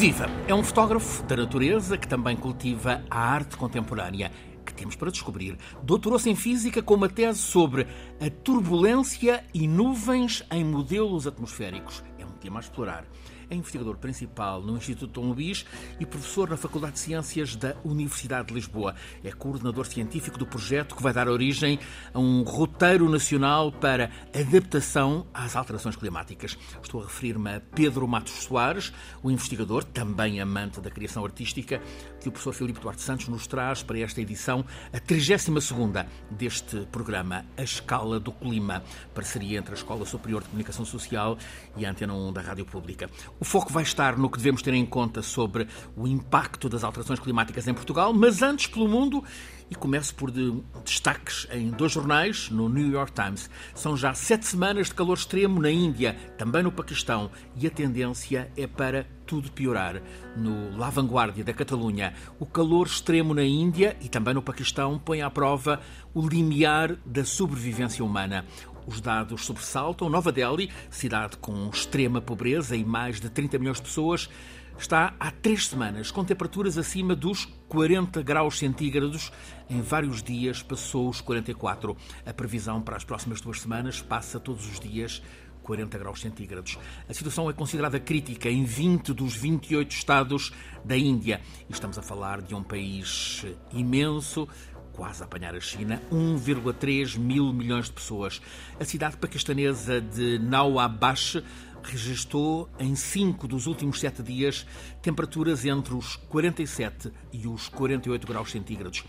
Viva! 0.00 0.30
É 0.48 0.54
um 0.54 0.64
fotógrafo 0.64 1.22
da 1.24 1.36
natureza 1.36 1.98
que 1.98 2.08
também 2.08 2.34
cultiva 2.34 3.04
a 3.10 3.18
arte 3.20 3.54
contemporânea. 3.58 4.32
Que 4.64 4.72
temos 4.72 4.96
para 4.96 5.10
descobrir. 5.10 5.58
Doutorou-se 5.82 6.30
em 6.30 6.34
Física 6.34 6.80
com 6.82 6.94
uma 6.94 7.06
tese 7.06 7.40
sobre 7.40 7.86
a 8.18 8.30
turbulência 8.42 9.44
e 9.52 9.68
nuvens 9.68 10.42
em 10.50 10.64
modelos 10.64 11.26
atmosféricos. 11.26 12.02
É 12.18 12.24
um 12.24 12.30
tema 12.30 12.60
a 12.60 12.62
explorar 12.62 13.04
é 13.50 13.54
investigador 13.54 13.96
principal 13.96 14.62
no 14.62 14.76
Instituto 14.76 15.20
Dom 15.20 15.32
Luís 15.32 15.66
e 15.98 16.06
professor 16.06 16.48
na 16.48 16.56
Faculdade 16.56 16.94
de 16.94 17.00
Ciências 17.00 17.56
da 17.56 17.74
Universidade 17.84 18.48
de 18.48 18.54
Lisboa. 18.54 18.94
É 19.24 19.32
coordenador 19.32 19.86
científico 19.86 20.38
do 20.38 20.46
projeto 20.46 20.94
que 20.94 21.02
vai 21.02 21.12
dar 21.12 21.28
origem 21.28 21.78
a 22.14 22.18
um 22.18 22.42
roteiro 22.42 23.08
nacional 23.08 23.72
para 23.72 24.10
adaptação 24.34 25.26
às 25.34 25.56
alterações 25.56 25.96
climáticas. 25.96 26.56
Estou 26.82 27.02
a 27.02 27.04
referir-me 27.04 27.56
a 27.56 27.60
Pedro 27.60 28.06
Matos 28.06 28.32
Soares, 28.44 28.92
o 29.22 29.30
investigador, 29.30 29.82
também 29.82 30.40
amante 30.40 30.80
da 30.80 30.90
criação 30.90 31.24
artística, 31.24 31.82
que 32.20 32.28
o 32.28 32.32
professor 32.32 32.54
Filipe 32.54 32.80
Duarte 32.80 33.02
Santos 33.02 33.28
nos 33.28 33.46
traz 33.46 33.82
para 33.82 33.98
esta 33.98 34.20
edição, 34.20 34.64
a 34.92 35.00
32ª 35.00 36.06
deste 36.30 36.86
programa, 36.92 37.44
A 37.56 37.62
Escala 37.62 38.20
do 38.20 38.30
Clima, 38.30 38.82
parceria 39.12 39.58
entre 39.58 39.72
a 39.72 39.76
Escola 39.76 40.06
Superior 40.06 40.42
de 40.42 40.48
Comunicação 40.48 40.84
Social 40.84 41.36
e 41.76 41.84
a 41.84 41.90
Antena 41.90 42.14
1 42.14 42.32
da 42.32 42.40
Rádio 42.40 42.64
Pública. 42.64 43.10
O 43.40 43.44
foco 43.44 43.72
vai 43.72 43.82
estar 43.82 44.18
no 44.18 44.28
que 44.28 44.36
devemos 44.36 44.60
ter 44.60 44.74
em 44.74 44.84
conta 44.84 45.22
sobre 45.22 45.66
o 45.96 46.06
impacto 46.06 46.68
das 46.68 46.84
alterações 46.84 47.18
climáticas 47.18 47.66
em 47.66 47.72
Portugal, 47.72 48.12
mas 48.12 48.42
antes 48.42 48.66
pelo 48.66 48.86
mundo. 48.86 49.24
E 49.70 49.74
começo 49.74 50.14
por 50.16 50.30
de 50.30 50.52
destaques 50.84 51.46
em 51.52 51.70
dois 51.70 51.92
jornais, 51.92 52.50
no 52.50 52.68
New 52.68 52.90
York 52.90 53.12
Times. 53.12 53.48
São 53.72 53.96
já 53.96 54.12
sete 54.12 54.44
semanas 54.44 54.88
de 54.88 54.94
calor 54.94 55.16
extremo 55.16 55.62
na 55.62 55.70
Índia, 55.70 56.16
também 56.36 56.62
no 56.62 56.72
Paquistão, 56.72 57.30
e 57.56 57.66
a 57.66 57.70
tendência 57.70 58.50
é 58.56 58.66
para 58.66 59.06
tudo 59.24 59.52
piorar. 59.52 60.02
No 60.36 60.76
La 60.76 60.90
Vanguardia 60.90 61.44
da 61.44 61.52
Catalunha, 61.52 62.12
o 62.40 62.44
calor 62.44 62.88
extremo 62.88 63.32
na 63.32 63.44
Índia 63.44 63.96
e 64.00 64.08
também 64.08 64.34
no 64.34 64.42
Paquistão 64.42 64.98
põe 64.98 65.22
à 65.22 65.30
prova 65.30 65.80
o 66.12 66.26
limiar 66.26 66.96
da 67.06 67.24
sobrevivência 67.24 68.04
humana. 68.04 68.44
Os 68.90 69.00
dados 69.00 69.46
sobressaltam. 69.46 70.10
Nova 70.10 70.32
Delhi, 70.32 70.68
cidade 70.90 71.36
com 71.36 71.68
extrema 71.68 72.20
pobreza 72.20 72.74
e 72.74 72.84
mais 72.84 73.20
de 73.20 73.30
30 73.30 73.56
milhões 73.56 73.76
de 73.76 73.84
pessoas, 73.84 74.28
está 74.76 75.14
há 75.20 75.30
três 75.30 75.68
semanas 75.68 76.10
com 76.10 76.24
temperaturas 76.24 76.76
acima 76.76 77.14
dos 77.14 77.44
40 77.68 78.20
graus 78.22 78.58
centígrados. 78.58 79.30
Em 79.68 79.80
vários 79.80 80.24
dias 80.24 80.60
passou 80.60 81.08
os 81.08 81.20
44. 81.20 81.96
A 82.26 82.34
previsão 82.34 82.82
para 82.82 82.96
as 82.96 83.04
próximas 83.04 83.40
duas 83.40 83.60
semanas 83.60 84.02
passa 84.02 84.40
todos 84.40 84.68
os 84.68 84.80
dias 84.80 85.22
40 85.62 85.98
graus 85.98 86.20
centígrados. 86.20 86.76
A 87.08 87.14
situação 87.14 87.48
é 87.48 87.52
considerada 87.52 88.00
crítica 88.00 88.50
em 88.50 88.64
20 88.64 89.12
dos 89.12 89.36
28 89.36 89.92
estados 89.92 90.52
da 90.84 90.96
Índia. 90.96 91.40
Estamos 91.68 91.96
a 91.96 92.02
falar 92.02 92.42
de 92.42 92.56
um 92.56 92.62
país 92.62 93.46
imenso, 93.72 94.48
quase 94.92 95.22
a 95.22 95.26
apanhar 95.26 95.54
a 95.54 95.60
China, 95.60 96.00
1,3 96.12 97.18
mil 97.18 97.52
milhões 97.52 97.86
de 97.86 97.92
pessoas. 97.92 98.40
A 98.78 98.84
cidade 98.84 99.16
paquistanesa 99.16 100.00
de 100.00 100.38
Nauabash 100.38 101.42
registrou 101.82 102.68
em 102.78 102.94
cinco 102.94 103.48
dos 103.48 103.66
últimos 103.66 104.00
sete 104.00 104.22
dias 104.22 104.66
temperaturas 105.02 105.64
entre 105.64 105.94
os 105.94 106.16
47 106.16 107.10
e 107.32 107.46
os 107.46 107.68
48 107.68 108.26
graus 108.26 108.50
centígrados. 108.50 109.04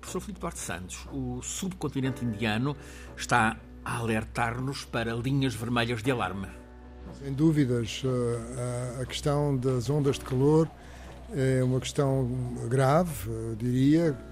Professor 0.00 0.20
Filipe 0.20 0.40
Duarte 0.40 0.58
Santos, 0.58 1.06
o 1.12 1.40
subcontinente 1.42 2.24
indiano 2.24 2.76
está 3.16 3.56
a 3.84 3.96
alertar-nos 3.96 4.84
para 4.84 5.14
linhas 5.14 5.54
vermelhas 5.54 6.02
de 6.02 6.10
alarme. 6.10 6.48
Sem 7.22 7.32
dúvidas, 7.32 8.02
eh, 8.04 9.02
a 9.02 9.06
questão 9.06 9.56
das 9.56 9.88
ondas 9.88 10.18
de 10.18 10.24
calor 10.24 10.68
é 11.34 11.62
uma 11.62 11.80
questão 11.80 12.28
grave, 12.68 13.30
diria, 13.56 14.16
ah, 14.18 14.31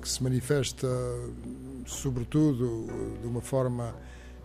que 0.00 0.08
se 0.08 0.22
manifesta 0.22 0.86
sobretudo 1.86 2.86
de 3.20 3.26
uma 3.26 3.40
forma 3.40 3.94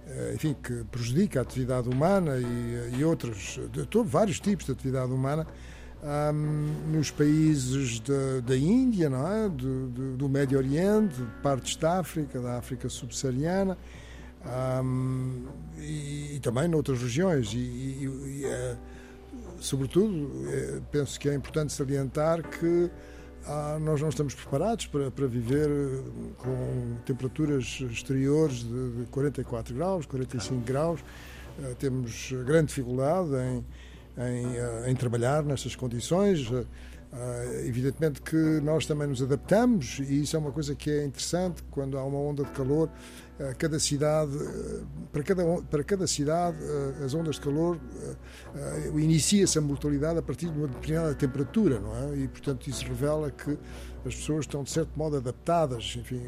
eh, 0.07 0.33
enfim, 0.35 0.55
que 0.61 0.83
prejudica 0.85 1.39
a 1.39 1.41
atividade 1.44 1.88
humana 1.88 2.38
e, 2.38 2.99
e 2.99 3.05
outros, 3.05 3.59
de, 3.72 3.85
de, 3.85 4.03
vários 4.03 4.39
tipos 4.39 4.66
de 4.66 4.72
atividade 4.72 5.11
humana, 5.11 5.45
um, 6.03 6.91
nos 6.91 7.11
países 7.11 7.99
de, 7.99 8.41
da 8.41 8.57
Índia, 8.57 9.09
não 9.09 9.31
é? 9.31 9.47
do, 9.47 9.88
do, 9.88 10.17
do 10.17 10.29
Médio 10.29 10.57
Oriente, 10.57 11.16
partes 11.43 11.75
da 11.75 11.99
África, 11.99 12.41
da 12.41 12.57
África 12.57 12.89
subsaariana 12.89 13.78
um, 14.83 15.45
e, 15.78 16.35
e, 16.35 16.39
também 16.41 16.67
noutras 16.67 16.99
regiões. 17.01 17.53
E, 17.53 17.57
e 17.57 18.41
é, 18.45 18.75
sobretudo, 19.59 20.49
é, 20.49 20.81
penso 20.91 21.19
que 21.19 21.29
é 21.29 21.35
importante 21.35 21.72
salientar 21.72 22.41
que 22.41 22.89
ah, 23.46 23.78
nós 23.79 24.02
não 24.02 24.09
estamos 24.09 24.34
preparados 24.35 24.85
para, 24.88 25.09
para 25.09 25.28
viver 25.28 25.69
eh, 25.69 26.03
com 26.38 26.97
temperaturas 27.06 27.79
exteriores 27.90 28.63
de, 28.63 28.91
de 29.02 29.06
44 29.12 29.74
graus, 29.74 30.06
45 30.06 30.62
graus. 30.62 31.02
Uh, 31.59 31.75
temos 31.75 32.31
grande 32.46 32.68
dificuldade 32.68 33.29
em, 33.35 33.66
em, 34.18 34.46
uh, 34.46 34.88
em 34.88 34.96
trabalhar 34.96 35.44
nestas 35.44 35.75
condições. 35.75 36.50
Uh, 36.50 36.66
evidentemente 37.66 38.22
que 38.22 38.38
nós 38.62 38.85
também 38.85 39.06
nos 39.06 39.22
adaptamos 39.22 40.00
e 40.00 40.22
isso 40.22 40.34
é 40.34 40.40
uma 40.40 40.52
coisa 40.52 40.73
que 40.73 40.90
é 40.90 41.03
interessante 41.03 41.62
quando 41.69 41.97
há 41.97 42.06
uma 42.06 42.18
onda 42.18 42.46
de 42.46 42.52
calor 42.52 42.90
eh, 42.90 43.31
cada 43.57 43.79
cidade, 43.79 44.38
eh, 44.38 44.81
para 45.12 45.24
cada, 45.24 45.44
para 45.63 45.84
cada 45.84 46.07
cidade, 46.07 46.57
eh, 46.62 47.03
as 47.06 47.13
ondas 47.13 47.35
de 47.35 47.41
calor, 47.41 47.79
inicia-se 48.96 49.57
a 49.57 49.62
mortalidade 49.62 50.19
a 50.19 50.22
partir 50.22 50.50
de 50.50 50.57
uma 50.57 50.68
determinada 50.68 51.16
temperatura, 51.16 51.79
não 51.79 51.96
é? 51.96 52.18
E, 52.18 52.28
portanto, 52.28 52.69
isso 52.69 52.85
revela 52.85 53.31
que 53.31 53.57
as 54.06 54.16
pessoas 54.16 54.41
estão, 54.41 54.63
de 54.63 54.72
certo 54.72 54.91
modo, 54.96 55.18
adaptadas. 55.18 55.96
Enfim, 55.97 56.22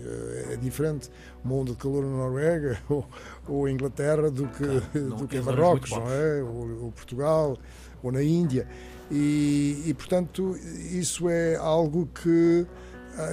é 0.49 0.55
diferente 0.55 1.09
uma 1.43 1.55
onda 1.55 1.71
de 1.71 1.77
calor 1.77 2.03
na 2.03 2.09
Noruega 2.09 2.79
ou, 2.89 3.05
ou 3.47 3.69
Inglaterra 3.69 4.29
do 4.31 4.47
que, 4.47 4.99
não, 4.99 5.17
do 5.17 5.27
que 5.27 5.37
em 5.37 5.41
Marrocos, 5.41 5.91
não 5.91 6.09
é? 6.09 6.41
Ou, 6.43 6.85
ou, 6.85 6.91
Portugal, 6.91 7.57
ou 8.01 8.11
na 8.11 8.23
Índia. 8.23 8.67
E, 9.11 9.83
e, 9.85 9.93
portanto, 9.93 10.55
isso 10.91 11.29
é 11.29 11.55
algo 11.55 12.07
que 12.07 12.65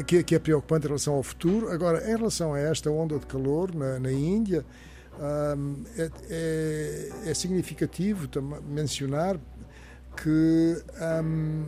que, 0.06 0.22
que, 0.22 0.34
é 0.34 0.38
preocupante 0.38 0.86
em 0.86 0.88
relação 0.88 1.14
ao 1.14 1.22
futuro. 1.22 1.70
Agora, 1.70 2.04
em 2.04 2.16
relação 2.16 2.54
a 2.54 2.58
esta 2.58 2.91
onda 2.91 3.18
de 3.18 3.26
calor 3.26 3.74
na, 3.74 3.98
na 3.98 4.12
Índia, 4.12 4.64
um, 5.20 5.84
é, 5.96 6.10
é, 6.30 7.10
é, 7.26 7.34
significativo 7.34 8.28
mencionar 8.66 9.38
que 10.16 10.82
um, 11.22 11.64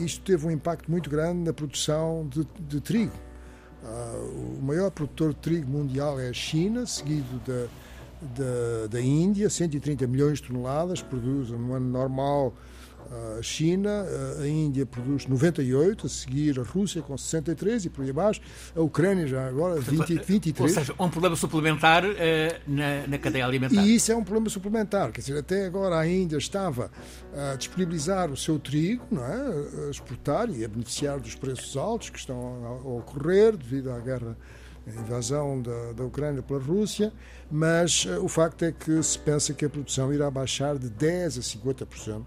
isto 0.00 0.22
teve 0.24 0.46
um 0.46 0.50
impacto 0.50 0.90
muito 0.90 1.08
grande 1.08 1.44
na 1.44 1.52
produção 1.52 2.28
de, 2.28 2.46
de 2.60 2.80
trigo. 2.80 3.12
Uh, 3.82 4.58
o 4.58 4.62
maior 4.62 4.90
produtor 4.90 5.30
de 5.30 5.36
trigo 5.36 5.70
mundial 5.70 6.18
é 6.18 6.28
a 6.28 6.32
China, 6.32 6.86
seguido 6.86 7.40
da, 7.46 7.68
da, 8.20 8.86
da 8.88 9.00
Índia, 9.00 9.48
130 9.48 10.06
milhões 10.06 10.40
de 10.40 10.48
toneladas, 10.48 11.00
produz 11.00 11.50
no 11.50 11.74
ano 11.74 11.88
normal 11.88 12.54
a 13.38 13.42
China, 13.42 14.04
a 14.40 14.46
Índia 14.46 14.84
produz 14.84 15.26
98, 15.26 16.06
a 16.06 16.08
seguir 16.08 16.58
a 16.58 16.62
Rússia 16.62 17.02
com 17.02 17.16
63 17.16 17.86
e 17.86 17.90
por 17.90 18.02
aí 18.02 18.10
abaixo, 18.10 18.40
a 18.74 18.80
Ucrânia 18.80 19.26
já 19.26 19.46
agora 19.46 19.80
20, 19.80 20.22
23. 20.24 20.60
Ou 20.60 20.68
seja, 20.68 20.94
um 20.98 21.08
problema 21.08 21.36
suplementar 21.36 22.04
uh, 22.04 22.14
na, 22.66 23.06
na, 23.06 23.18
cadeia 23.18 23.46
alimentar. 23.46 23.82
E 23.82 23.94
isso 23.94 24.12
é 24.12 24.16
um 24.16 24.24
problema 24.24 24.48
suplementar, 24.48 25.12
quer 25.12 25.20
dizer, 25.20 25.38
até 25.38 25.66
agora 25.66 25.98
a 25.98 26.06
Índia 26.06 26.36
estava 26.36 26.90
a 27.34 27.56
disponibilizar 27.56 28.30
o 28.30 28.36
seu 28.36 28.58
trigo, 28.58 29.04
não 29.10 29.24
é? 29.24 29.86
a 29.86 29.90
exportar 29.90 30.50
e 30.50 30.64
a 30.64 30.68
beneficiar 30.68 31.20
dos 31.20 31.34
preços 31.34 31.76
altos 31.76 32.10
que 32.10 32.18
estão 32.18 32.64
a, 32.64 32.88
ocorrer 32.96 33.56
devido 33.56 33.90
à 33.90 33.98
guerra 33.98 34.36
a 34.86 35.00
invasão 35.00 35.60
da, 35.60 35.92
da 35.92 36.04
Ucrânia 36.04 36.42
pela 36.42 36.60
Rússia, 36.60 37.12
mas 37.50 38.04
uh, 38.04 38.24
o 38.24 38.28
facto 38.28 38.64
é 38.64 38.72
que 38.72 39.02
se 39.02 39.18
pensa 39.18 39.52
que 39.52 39.64
a 39.64 39.70
produção 39.70 40.12
irá 40.12 40.30
baixar 40.30 40.78
de 40.78 40.88
10% 40.88 41.38
a 41.38 41.84
50%. 41.86 42.24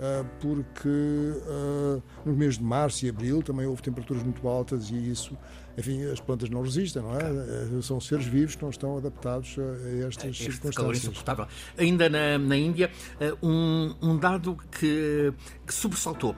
Ah, 0.00 0.24
porque 0.40 0.88
uh, 0.88 2.02
no 2.24 2.34
mês 2.34 2.58
de 2.58 2.64
março 2.64 3.06
e 3.06 3.08
abril 3.08 3.42
também 3.42 3.64
houve 3.66 3.80
temperaturas 3.80 4.24
muito 4.24 4.46
altas 4.48 4.90
e 4.90 4.96
isso, 4.96 5.36
enfim, 5.78 6.04
as 6.06 6.18
plantas 6.18 6.50
não 6.50 6.62
resistem, 6.62 7.00
não 7.00 7.14
é? 7.14 7.20
Claro. 7.20 7.82
São 7.82 8.00
seres 8.00 8.26
vivos 8.26 8.56
que 8.56 8.62
não 8.62 8.70
estão 8.70 8.96
adaptados 8.96 9.56
a 9.58 10.06
estas 10.06 10.30
este 10.30 10.42
circunstâncias. 10.44 10.74
Calor 10.74 10.94
insuportável. 10.94 11.46
Ainda 11.78 12.08
na, 12.08 12.38
na 12.38 12.56
Índia, 12.56 12.90
ah, 13.20 13.36
um, 13.40 13.94
um 14.02 14.16
dado 14.18 14.56
que, 14.78 15.32
que 15.66 15.74
sobressaltou. 15.74 16.34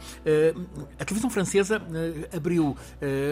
A 0.99 1.05
televisão 1.05 1.31
francesa 1.31 1.83
abriu, 2.35 2.77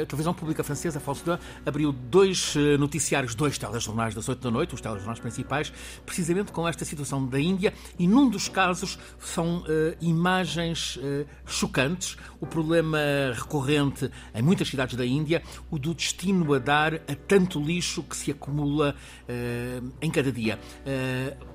a 0.02 0.06
televisão 0.06 0.34
pública 0.34 0.62
francesa, 0.64 1.00
France 1.00 1.24
2, 1.24 1.38
abriu 1.66 1.92
dois 1.92 2.54
noticiários, 2.78 3.34
dois 3.34 3.58
telejornais 3.58 4.14
das 4.14 4.28
8 4.28 4.40
da 4.40 4.50
noite, 4.50 4.74
os 4.74 4.80
telejornais 4.80 5.20
principais, 5.20 5.72
precisamente 6.04 6.52
com 6.52 6.66
esta 6.66 6.84
situação 6.84 7.26
da 7.26 7.40
Índia, 7.40 7.72
e 7.98 8.06
num 8.06 8.28
dos 8.28 8.48
casos 8.48 8.98
são 9.18 9.58
uh, 9.58 9.64
imagens 10.00 10.96
uh, 10.96 11.26
chocantes. 11.46 12.16
O 12.40 12.46
problema 12.46 12.98
recorrente 13.32 14.10
em 14.34 14.42
muitas 14.42 14.68
cidades 14.68 14.96
da 14.96 15.04
Índia, 15.04 15.42
o 15.70 15.78
do 15.78 15.94
destino 15.94 16.52
a 16.54 16.58
dar 16.58 16.94
a 16.94 17.14
tanto 17.26 17.60
lixo 17.60 18.02
que 18.02 18.16
se 18.16 18.30
acumula 18.30 18.94
uh, 19.28 19.92
em 20.00 20.10
cada 20.10 20.30
dia. 20.30 20.58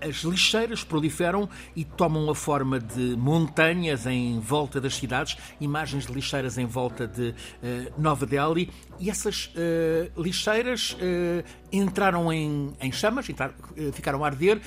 As 0.02 0.18
lixeiras 0.24 0.84
proliferam 0.84 1.48
e 1.76 1.84
tomam 1.84 2.30
a 2.30 2.36
forma 2.36 2.80
de 2.80 3.16
montanhas 3.16 4.06
em 4.06 4.29
volta 4.38 4.82
das 4.82 4.98
cidades, 4.98 5.38
imagens 5.62 6.06
de 6.06 6.12
lixeiras 6.12 6.58
em 6.58 6.66
volta 6.66 7.08
de 7.08 7.30
uh, 7.30 7.34
Nova 7.98 8.26
Delhi, 8.26 8.70
e 9.00 9.10
essas 9.10 9.54
lixeiras 10.18 10.98
entraram 11.72 12.34
em, 12.34 12.74
em 12.82 12.92
chamas, 12.92 13.30
entraram, 13.30 13.54
ficaram 13.94 14.26
a 14.26 14.28
arder, 14.28 14.60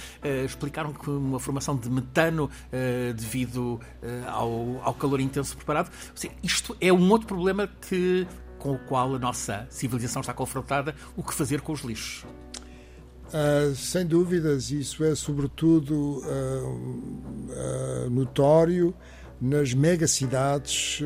explicaram 0.43 0.95
que 0.95 1.11
uma 1.11 1.39
formação 1.39 1.77
de 1.77 1.91
metano 1.91 2.49
devido 3.15 3.79
ao, 4.29 4.81
ao 4.83 4.95
calor 4.95 5.21
intenso 5.21 5.55
preparado. 5.55 5.91
Isto 6.43 6.75
é 6.81 6.91
um 6.91 7.11
outro 7.11 7.27
problema 7.27 7.67
que 7.67 8.27
com 8.63 8.73
o 8.73 8.79
qual 8.79 9.15
a 9.15 9.19
nossa 9.19 9.67
civilização 9.69 10.21
está 10.21 10.33
confrontada, 10.33 10.95
o 11.17 11.23
que 11.23 11.35
fazer 11.35 11.61
com 11.61 11.73
os 11.73 11.81
lixos? 11.81 12.25
Uh, 13.33 13.75
sem 13.75 14.07
dúvidas, 14.07 14.71
isso 14.71 15.03
é 15.03 15.17
sobretudo 15.17 15.95
uh, 15.95 18.07
uh, 18.07 18.11
notório 18.11 18.95
nas 19.43 19.75
megacidades 19.75 21.01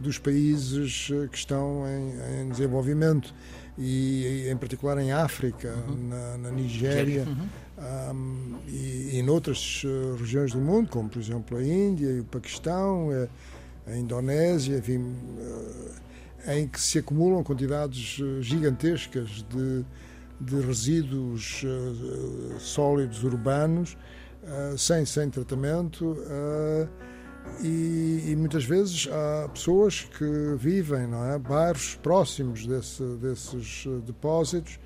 dos 0.00 0.18
países 0.18 1.06
que 1.30 1.38
estão 1.38 1.84
em, 1.86 2.42
em, 2.42 2.48
desenvolvimento 2.48 3.32
e, 3.78 4.48
em 4.50 4.56
particular 4.56 4.98
em 4.98 5.12
África, 5.12 5.72
uhum. 5.88 6.08
na, 6.08 6.38
na, 6.38 6.50
Nigéria 6.50 7.24
uhum. 7.24 8.12
um, 8.12 8.58
e, 8.66 9.10
e 9.12 9.20
em 9.20 9.28
outras 9.30 9.84
regiões 10.18 10.50
do 10.50 10.58
mundo, 10.58 10.90
como 10.90 11.08
por 11.08 11.20
exemplo 11.20 11.56
a 11.56 11.62
Índia 11.62 12.08
e 12.08 12.18
o 12.18 12.24
Paquistão, 12.24 13.08
a, 13.86 13.96
Indonésia, 13.96 14.78
enfim 14.78 15.14
em 16.48 16.66
que 16.66 16.80
se 16.80 16.98
acumulam 16.98 17.44
quantidades 17.44 18.18
eh, 18.18 18.42
gigantescas 18.42 19.44
de, 19.48 19.84
de 20.40 20.60
resíduos 20.66 21.62
sólidos 22.58 23.22
urbanos 23.22 23.96
sem, 24.78 25.04
sem 25.04 25.28
tratamento 25.28 26.16
e, 27.62 28.26
e, 28.28 28.36
muitas 28.36 28.64
vezes 28.64 29.08
há 29.10 29.48
pessoas 29.48 30.02
que 30.02 30.54
vivem, 30.56 31.06
não 31.06 31.24
é, 31.30 31.38
bairros 31.38 31.96
próximos 32.02 32.66
desse, 32.66 33.02
desses 33.16 33.84
depósitos. 34.06 34.78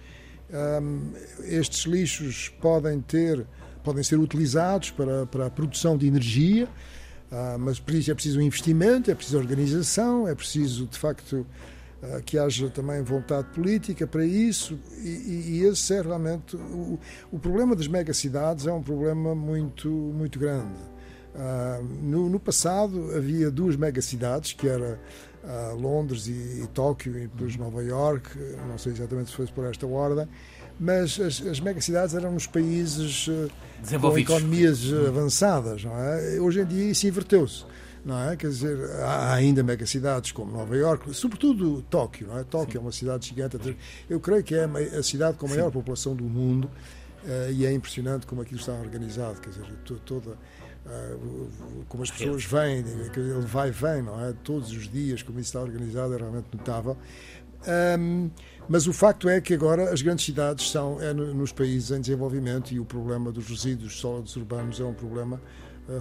Um, 0.51 1.13
estes 1.45 1.85
lixos 1.85 2.49
podem 2.61 3.01
ter, 3.01 3.47
podem 3.83 4.03
ser 4.03 4.19
utilizados 4.19 4.91
para, 4.91 5.27
para 5.27 5.47
a 5.47 5.51
produção 5.51 5.97
de 5.97 6.07
energia 6.07 6.69
ah, 7.37 7.57
mas 7.59 7.81
para 7.81 7.97
isso 7.97 8.13
é 8.13 8.15
preciso 8.15 8.39
um 8.39 8.43
investimento, 8.43 9.11
é 9.11 9.15
preciso 9.15 9.39
organização, 9.39 10.29
é 10.29 10.37
preciso, 10.37 10.87
de 10.87 10.97
facto, 10.97 11.45
ah, 12.01 12.21
que 12.25 12.39
haja 12.39 12.71
também 12.71 13.03
vontade 13.03 13.49
política 13.49 14.07
para 14.07 14.25
isso, 14.25 14.79
e, 15.03 15.57
e 15.57 15.65
esse 15.65 15.95
é 15.95 16.01
realmente. 16.01 16.55
O, 16.55 16.97
o, 17.33 17.39
problema 17.41 17.75
das 17.75 17.89
megacidades 17.89 18.69
é 18.69 18.73
um 18.73 18.83
problema 18.83 19.35
muito, 19.35 19.89
muito 19.89 20.39
grande. 20.39 20.79
Ah, 21.35 21.81
no, 22.03 22.29
no, 22.29 22.39
passado 22.39 23.11
havia 23.17 23.51
duas 23.51 23.77
megacidades, 23.77 24.53
que 24.53 24.69
era 24.69 25.01
Londres 25.79 26.27
e, 26.27 26.63
e 26.63 26.67
Tóquio, 26.73 27.19
e 27.19 27.27
depois 27.27 27.57
Nova 27.57 27.83
York, 27.83 28.31
não 28.67 28.79
sei 28.79 28.93
exatamente 28.93 29.31
se 29.31 29.37
foi 29.37 29.47
por 29.49 29.67
esta 29.67 29.87
ordem, 29.87 30.27
mas 30.79 31.21
as, 31.21 31.41
as 31.47 31.61
megacidades 31.61 32.15
eram 32.15 32.33
nos 32.33 32.47
países 32.47 33.29
eh, 33.29 33.99
com 33.99 34.19
economias 34.19 34.81
eh, 34.91 35.09
avançadas. 35.09 35.85
Não 35.85 35.97
é? 35.97 36.41
Hoje 36.41 36.61
em 36.61 36.65
dia 36.65 36.91
isso 36.91 37.07
inverteu-se. 37.07 37.65
Não 38.05 38.21
é? 38.31 38.37
Quer 38.37 38.49
dizer, 38.49 38.79
há 39.01 39.33
ainda 39.33 39.63
megacidades 39.63 40.31
como 40.31 40.53
Nova 40.53 40.77
Iorque, 40.77 41.15
sobretudo 41.15 41.83
Tóquio. 41.89 42.27
Não 42.27 42.39
é? 42.39 42.45
Tóquio 42.45 42.73
Sim. 42.73 42.79
é 42.79 42.81
uma 42.81 42.93
cidade 42.93 43.29
gigante. 43.29 43.77
Eu 44.11 44.21
creio 44.21 44.43
que 44.43 44.55
é 44.55 44.65
a 44.65 45.03
cidade 45.03 45.39
com 45.39 45.47
a 45.47 45.49
maior 45.49 45.67
Sim. 45.67 45.73
população 45.73 46.15
do 46.15 46.25
mundo 46.25 46.71
uh, 47.25 47.51
e 47.51 47.65
é 47.65 47.73
impressionante 47.73 48.27
como 48.27 48.43
aquilo 48.43 48.61
está 48.61 48.73
organizado. 48.73 49.41
Quer 49.41 49.51
dizer, 49.51 49.65
toda. 50.05 50.37
Uh, 50.87 51.49
como 51.89 52.03
as 52.03 52.11
pessoas 52.11 52.45
vêm, 52.45 52.85
ele 53.17 53.47
vai 53.47 53.69
e 53.69 53.73
vem, 53.73 54.03
não 54.03 54.23
é? 54.23 54.35
Todos 54.45 54.71
os 54.71 54.89
dias, 54.89 55.23
como 55.23 55.41
isso 55.41 55.49
está 55.49 55.61
organizado, 55.61 56.15
é 56.15 56.19
realmente 56.19 56.49
notável. 56.53 56.97
Um, 57.99 58.31
mas 58.69 58.87
o 58.87 58.93
facto 58.93 59.29
é 59.29 59.41
que 59.41 59.55
agora 59.55 59.93
as 59.93 60.03
grandes 60.03 60.25
cidades 60.25 60.71
são 60.71 61.01
é 61.01 61.13
nos 61.15 61.53
países 61.53 61.91
em 61.91 62.01
desenvolvimento 62.01 62.73
e 62.73 62.81
o 62.81 62.85
problema 62.85 63.33
dos 63.33 63.49
resíduos 63.49 63.99
sólidos 63.99 64.37
urbanos 64.37 64.81
é 64.81 64.85
um 64.85 64.93
problema 64.93 65.41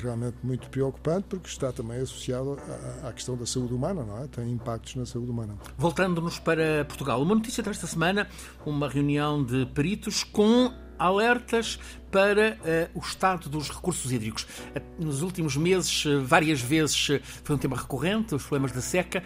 realmente 0.02 0.38
muito 0.44 0.70
preocupante 0.70 1.28
porque 1.30 1.48
está 1.48 1.72
também 1.72 2.00
associado 2.00 2.58
à, 3.04 3.12
questão 3.12 3.36
da 3.36 3.46
saúde 3.46 3.74
humana, 3.74 4.04
não 4.04 4.24
é? 4.24 4.28
Tem 4.28 4.50
impactos 4.52 4.96
na 4.96 5.06
saúde 5.06 5.30
humana. 5.30 5.56
Voltando-nos 5.78 6.40
para 6.40 6.86
Portugal, 6.86 7.22
uma 7.22 7.36
notícia 7.36 7.62
desta 7.62 7.88
semana, 7.88 8.28
uma 8.66 8.88
reunião 8.88 9.44
de 9.44 9.66
peritos 9.68 10.24
com 10.24 10.72
alertas 10.98 11.80
para 12.12 12.58
uh, 12.96 13.00
o 13.00 13.02
estado 13.02 13.50
dos 13.50 13.70
recursos 13.70 14.12
hídricos. 14.12 14.44
Uh, 14.44 15.04
nos 15.04 15.22
últimos 15.22 15.58
meses, 15.58 16.06
uh, 16.06 16.24
várias 16.24 16.62
vezes 16.62 17.20
foi 17.44 17.56
um 17.56 17.60
tema 17.60 17.76
recorrente, 17.76 18.36
os 18.36 18.44
problemas 18.44 18.72
da 18.72 18.82
seca. 18.82 19.24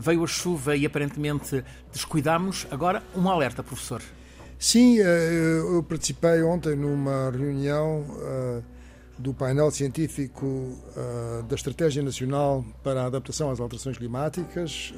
veio 0.00 0.24
a 0.24 0.26
chuva 0.26 0.76
e 0.76 0.86
aparentemente 0.86 1.62
descuidámos. 1.92 2.66
Agora, 2.70 3.02
um 3.14 3.28
alerta, 3.28 3.62
professor. 3.62 4.02
Sim, 4.58 4.96
eu 4.96 5.82
participei 5.82 6.40
ontem 6.42 6.76
numa 6.76 7.30
reunião 7.30 8.06
do 9.22 9.32
painel 9.32 9.70
científico 9.70 10.76
da 11.48 11.54
Estratégia 11.54 12.02
Nacional 12.02 12.64
para 12.82 13.02
a 13.02 13.06
Adaptação 13.06 13.50
às 13.50 13.60
Alterações 13.60 13.96
Climáticas 13.96 14.92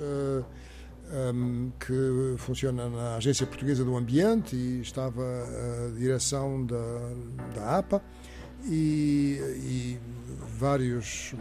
um, 1.13 1.71
que 1.79 2.35
funciona 2.39 2.89
na 2.89 3.17
Agência 3.17 3.47
Portuguesa 3.47 3.85
do 3.85 3.97
Ambiente 3.97 4.57
e 4.57 4.81
estava 4.81 5.23
a 5.23 5.99
direção 5.99 6.65
da, 6.65 7.13
da 7.55 7.79
APA 7.79 8.03
e, 8.65 9.39
e, 9.41 9.99
vários 10.59 11.35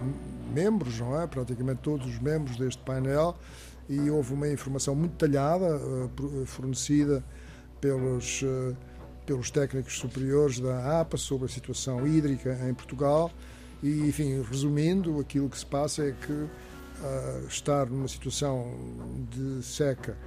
membros, 0.53 0.99
não 0.99 1.19
é? 1.19 1.25
Praticamente 1.27 1.79
todos 1.81 2.05
os 2.07 2.19
membros 2.19 2.57
deste 2.57 2.81
painel 2.83 3.37
e 3.87 4.09
houve 4.09 4.33
uma 4.33 4.47
informação 4.49 4.95
muito 4.95 5.13
detalhada 5.13 5.77
uh, 5.77 6.45
fornecida 6.45 7.23
pelos 7.79 8.41
uh, 8.41 8.75
pelos 9.25 9.49
técnicos 9.49 9.97
superiores 9.97 10.59
da 10.59 11.01
APA 11.01 11.17
sobre 11.17 11.45
a 11.45 11.49
situação 11.49 12.05
hídrica 12.07 12.57
em 12.67 12.73
Portugal. 12.73 13.31
E, 13.81 14.07
enfim, 14.07 14.41
resumindo, 14.41 15.19
aquilo 15.19 15.49
que 15.49 15.57
se 15.57 15.65
passa 15.65 16.03
é 16.03 16.11
que 16.11 16.31
uh, 16.31 17.47
estar 17.47 17.85
numa 17.87 18.07
situação 18.07 18.73
de 19.29 19.63
seca, 19.63 20.17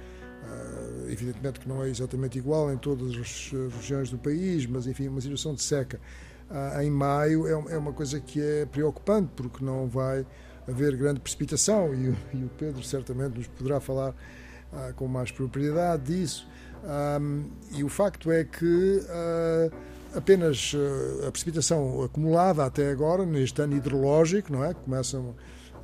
uh, 0.43 1.09
evidentemente 1.09 1.59
que 1.59 1.67
não 1.67 1.83
é 1.83 1.89
exatamente 1.89 2.37
igual 2.37 2.71
em 2.71 2.77
todas 2.77 3.15
as 3.15 3.51
regiões 3.75 4.09
do 4.09 4.17
país, 4.17 4.65
mas 4.65 4.85
enfim, 4.85 5.07
uma 5.07 5.21
situação 5.21 5.55
de 5.55 5.63
seca 5.63 5.99
uh, 6.49 6.81
em 6.81 6.89
maio 6.89 7.47
é, 7.47 7.73
é, 7.73 7.77
uma 7.77 7.93
coisa 7.93 8.19
que 8.19 8.41
é 8.41 8.65
preocupante, 8.65 9.31
porque 9.35 9.63
não 9.63 9.87
vai 9.87 10.25
haver 10.67 10.95
grande 10.95 11.19
precipitação. 11.19 11.93
E, 11.93 12.15
e 12.33 12.43
o 12.43 12.49
Pedro 12.57 12.83
certamente 12.83 13.37
nos 13.37 13.47
poderá 13.47 13.79
falar 13.79 14.13
com 14.95 15.07
mais 15.07 15.31
propriedade 15.31 16.03
disso. 16.03 16.47
Um, 17.19 17.45
e 17.71 17.83
o 17.83 17.89
facto 17.89 18.31
é 18.31 18.43
que 18.43 19.01
apenas 20.15 20.73
a 21.27 21.31
precipitação 21.31 22.03
acumulada 22.03 22.65
até 22.65 22.89
agora, 22.91 23.25
neste 23.25 23.61
ano 23.61 23.75
hidrológico, 23.75 24.51
não 24.51 24.63
é? 24.63 24.73
Começam 24.73 25.35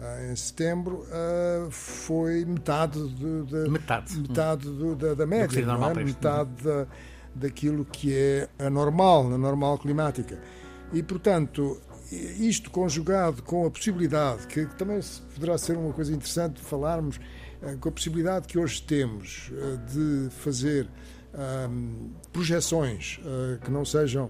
ah, 0.03 0.31
em 0.31 0.35
setembro, 0.35 1.05
uh, 1.07 1.71
foi 1.71 2.43
metade, 2.43 2.99
de, 3.07 3.43
de 3.43 3.69
metade, 3.69 4.17
metade 4.17 4.63
do, 4.69 4.95
da, 4.95 5.13
da, 5.13 5.25
média, 5.25 5.61
é? 5.61 6.03
metade 6.03 6.49
da, 6.61 6.85
daquilo 7.33 7.85
que 7.85 8.13
é 8.13 8.49
a 8.59 8.69
normal, 8.69 9.31
a 9.33 9.37
normal 9.37 9.77
climática. 9.77 10.37
E, 10.91 11.01
portanto, 11.01 11.79
isto 12.11 12.69
conjugado 12.69 13.41
com 13.43 13.65
a 13.65 13.71
possibilidade, 13.71 14.45
que 14.47 14.65
também 14.75 14.99
poderá 15.33 15.57
ser 15.57 15.77
uma 15.77 15.93
coisa 15.93 16.13
interessante 16.13 16.55
de 16.55 16.63
falarmos, 16.63 17.15
uh, 17.15 17.21
com 17.79 17.89
a 17.89 17.91
possibilidade 17.91 18.47
que 18.47 18.57
hoje 18.57 18.81
temos 18.81 19.51
uh, 19.51 19.77
de 19.91 20.29
fazer 20.35 20.87
projeções 22.31 23.19
que 23.65 23.71
não 23.71 23.83
sejam, 23.83 24.29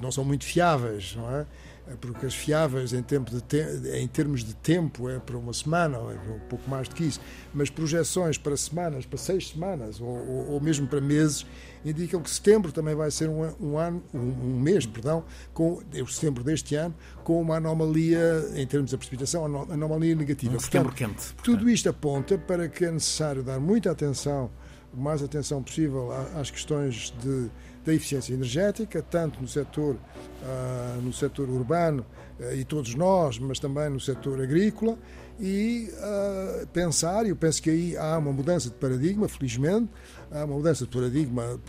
não 0.00 0.10
são 0.10 0.24
muito 0.24 0.44
fiáveis, 0.44 1.14
não 1.14 1.30
é? 1.30 1.46
É 1.88 1.94
porque 1.94 2.26
as 2.26 2.34
fiáveis 2.34 2.92
em, 2.92 3.02
tempo 3.02 3.30
de 3.30 3.40
te 3.40 3.58
em 3.94 4.08
termos 4.08 4.42
de 4.42 4.54
tempo 4.54 5.08
é 5.08 5.20
para 5.20 5.36
uma 5.36 5.52
semana, 5.52 5.98
ou 5.98 6.10
é 6.10 6.14
um 6.14 6.40
pouco 6.48 6.68
mais 6.68 6.88
do 6.88 6.94
que 6.96 7.04
isso, 7.04 7.20
mas 7.54 7.70
projeções 7.70 8.36
para 8.36 8.56
semanas, 8.56 9.06
para 9.06 9.16
seis 9.16 9.50
semanas, 9.50 10.00
ou, 10.00 10.08
ou, 10.08 10.50
ou 10.52 10.60
mesmo 10.60 10.88
para 10.88 11.00
meses, 11.00 11.46
indicam 11.84 12.20
que 12.20 12.28
setembro 12.28 12.72
também 12.72 12.94
vai 12.94 13.08
ser 13.10 13.28
um, 13.28 13.54
um 13.60 13.78
ano, 13.78 14.02
um, 14.12 14.18
um, 14.18 14.60
mês, 14.60 14.84
perdão, 14.84 15.24
com 15.54 15.80
o 15.94 16.06
setembro 16.08 16.42
deste 16.42 16.74
ano, 16.74 16.94
com 17.22 17.40
uma 17.40 17.56
anomalia 17.56 18.50
em 18.56 18.66
termos 18.66 18.90
de 18.90 18.96
precipitação, 18.96 19.44
anomalia 19.44 20.14
negativa. 20.16 20.56
Um 20.56 20.60
setembro 20.60 20.88
portanto, 20.90 21.14
quente. 21.14 21.34
Portanto. 21.34 21.44
Tudo 21.44 21.70
isto 21.70 21.88
aponta 21.88 22.36
para 22.36 22.68
que 22.68 22.84
é 22.84 22.90
necessário 22.90 23.44
dar 23.44 23.60
muita 23.60 23.92
atenção, 23.92 24.50
o 24.92 25.00
mais 25.00 25.22
atenção 25.22 25.62
possível 25.62 26.10
às 26.34 26.50
questões 26.50 27.14
de 27.22 27.48
da 27.86 27.94
eficiência 27.94 28.34
energética, 28.34 29.00
tanto 29.00 29.40
no 29.40 29.46
setor, 29.46 29.94
uh, 29.94 31.00
no 31.00 31.12
setor 31.12 31.48
urbano 31.48 32.04
uh, 32.40 32.52
e 32.52 32.64
todos 32.64 32.94
nós, 32.96 33.38
mas 33.38 33.60
também 33.60 33.88
no 33.88 34.00
setor 34.00 34.42
agrícola, 34.42 34.98
e 35.38 35.88
uh, 35.92 36.66
pensar, 36.68 37.26
eu 37.26 37.36
penso 37.36 37.62
que 37.62 37.70
aí 37.70 37.96
há 37.96 38.18
uma 38.18 38.32
mudança 38.32 38.68
de 38.68 38.74
paradigma, 38.74 39.28
felizmente, 39.28 39.88
há 40.32 40.44
uma 40.44 40.56
mudança 40.56 40.84
de 40.84 40.90
paradigma 40.90 41.60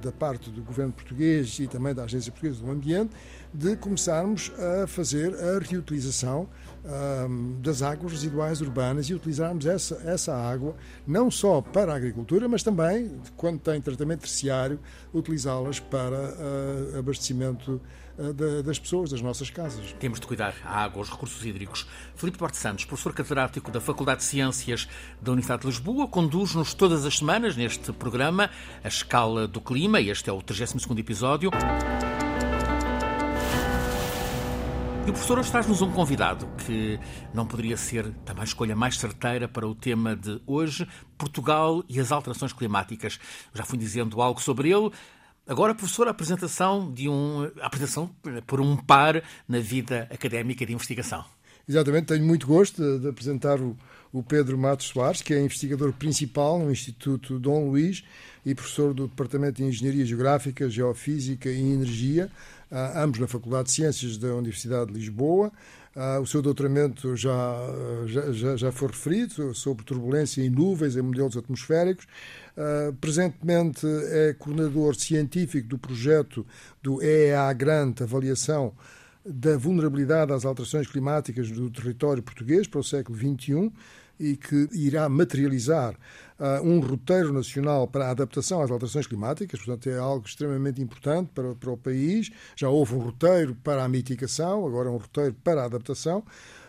da 0.00 0.12
parte 0.12 0.50
do 0.50 0.62
governo 0.62 0.92
português 0.92 1.58
e 1.58 1.66
também 1.66 1.94
da 1.94 2.04
Agência 2.04 2.32
Portuguesa 2.32 2.62
do 2.62 2.70
Ambiente, 2.70 3.10
de 3.52 3.76
começarmos 3.76 4.52
a 4.58 4.86
fazer 4.86 5.34
a 5.34 5.58
reutilização 5.58 6.48
um, 6.86 7.60
das 7.60 7.82
águas 7.82 8.12
residuais 8.12 8.60
urbanas 8.60 9.06
e 9.06 9.14
utilizarmos 9.14 9.66
essa, 9.66 10.00
essa 10.04 10.34
água 10.34 10.76
não 11.06 11.30
só 11.30 11.60
para 11.60 11.92
a 11.92 11.96
agricultura, 11.96 12.48
mas 12.48 12.62
também, 12.62 13.20
quando 13.36 13.58
tem 13.58 13.80
tratamento 13.80 14.20
terciário, 14.20 14.78
utilizá-las 15.12 15.80
para 15.80 16.16
uh, 16.16 16.98
abastecimento 16.98 17.80
uh, 18.18 18.62
das 18.62 18.78
pessoas, 18.78 19.10
das 19.10 19.20
nossas 19.20 19.50
casas. 19.50 19.94
Temos 19.98 20.20
de 20.20 20.26
cuidar 20.26 20.54
a 20.64 20.84
água, 20.84 21.02
os 21.02 21.10
recursos 21.10 21.44
hídricos. 21.44 21.86
Filipe 22.14 22.38
Duarte 22.38 22.56
Santos, 22.56 22.84
professor 22.84 23.12
catedrático 23.12 23.70
da 23.70 23.80
Faculdade 23.80 24.20
de 24.20 24.26
Ciências 24.26 24.88
da 25.20 25.32
Universidade 25.32 25.62
de 25.62 25.68
Lisboa, 25.68 26.06
conduz-nos 26.06 26.72
todas 26.72 27.04
as 27.04 27.18
semanas 27.18 27.56
neste 27.56 27.92
programa 27.92 28.48
a 28.84 28.88
escala 28.88 29.48
do 29.48 29.60
clima, 29.60 30.00
este 30.00 30.30
é 30.30 30.32
o 30.32 30.40
32º 30.40 30.98
episódio. 30.98 31.50
E 35.06 35.08
o 35.08 35.12
professor 35.12 35.38
hoje 35.38 35.52
traz-nos 35.52 35.80
um 35.82 35.92
convidado 35.92 36.48
que 36.66 36.98
não 37.32 37.46
poderia 37.46 37.76
ser 37.76 38.10
também 38.24 38.40
a 38.40 38.44
escolha 38.44 38.74
mais 38.74 38.98
certeira 38.98 39.46
para 39.46 39.64
o 39.64 39.72
tema 39.72 40.16
de 40.16 40.42
hoje, 40.44 40.84
Portugal 41.16 41.84
e 41.88 42.00
as 42.00 42.10
alterações 42.10 42.52
climáticas. 42.52 43.20
Já 43.54 43.64
fui 43.64 43.78
dizendo 43.78 44.20
algo 44.20 44.42
sobre 44.42 44.72
ele. 44.72 44.90
Agora, 45.46 45.76
professor, 45.76 46.08
a 46.08 46.10
apresentação 46.10 46.92
de 46.92 47.08
um 47.08 47.48
a 47.60 47.66
apresentação 47.66 48.10
por 48.48 48.60
um 48.60 48.76
par 48.76 49.22
na 49.46 49.60
vida 49.60 50.08
académica 50.12 50.66
de 50.66 50.72
investigação. 50.72 51.24
Exatamente, 51.68 52.06
tenho 52.06 52.24
muito 52.24 52.44
gosto 52.44 52.82
de, 52.82 53.02
de 53.02 53.08
apresentar 53.08 53.60
o, 53.60 53.76
o, 54.12 54.24
Pedro 54.24 54.58
Matos 54.58 54.88
Soares, 54.88 55.22
que 55.22 55.32
é 55.32 55.40
investigador 55.40 55.92
principal 55.92 56.58
no 56.58 56.70
Instituto 56.70 57.38
Dom 57.38 57.68
Luís 57.68 58.02
e 58.44 58.56
professor 58.56 58.92
do 58.92 59.06
Departamento 59.06 59.58
de 59.58 59.64
Engenharia 59.64 60.04
Geográfica, 60.04 60.68
Geofísica 60.68 61.48
e 61.48 61.60
Energia 61.60 62.28
ambos 62.70 63.18
na 63.20 63.26
Faculdade 63.26 63.68
de 63.68 63.74
Ciências 63.74 64.16
da 64.18 64.34
Universidade 64.34 64.92
de 64.92 64.98
Lisboa. 64.98 65.52
Ah, 65.98 66.20
o 66.20 66.26
seu 66.26 66.42
doutoramento 66.42 67.16
já, 67.16 67.56
já, 68.06 68.54
já 68.54 68.70
foi 68.70 68.88
referido 68.88 69.54
sobre 69.54 69.82
turbulência 69.82 70.42
em 70.42 70.50
nuvens 70.50 70.94
em 70.94 71.00
modelos 71.00 71.38
atmosféricos. 71.38 72.06
Uh, 72.54 72.92
presentemente 72.94 73.86
é 74.10 74.34
coordenador 74.38 74.94
científico 74.94 75.68
do 75.68 75.78
projeto 75.78 76.46
do 76.82 77.02
EEA 77.02 77.50
Grant 77.54 78.02
Avaliação 78.02 78.74
da 79.24 79.56
Vulnerabilidade 79.56 80.32
às 80.32 80.44
Alterações 80.44 80.86
Climáticas 80.86 81.50
do 81.50 81.70
Território 81.70 82.22
Português 82.22 82.66
para 82.66 82.80
o 82.80 82.84
século 82.84 83.18
XXI 83.18 83.72
e 84.18 84.36
que 84.36 84.68
irá 84.72 85.08
materializar 85.08 85.94
um 86.62 86.80
roteiro 86.80 87.32
nacional 87.32 87.86
para 87.86 88.06
a 88.06 88.10
adaptação 88.10 88.62
às 88.62 88.70
alterações 88.70 89.06
climáticas, 89.06 89.58
portanto 89.60 89.88
é 89.88 89.98
algo 89.98 90.26
extremamente 90.26 90.82
importante 90.82 91.30
para, 91.34 91.54
para 91.54 91.70
o 91.70 91.76
país. 91.76 92.30
Já 92.54 92.68
houve 92.68 92.94
um 92.94 92.98
roteiro 92.98 93.54
para 93.64 93.82
a 93.82 93.88
mitigação, 93.88 94.66
agora 94.66 94.90
um 94.90 94.98
roteiro 94.98 95.34
para 95.42 95.62
a 95.62 95.64
adaptação. 95.64 96.22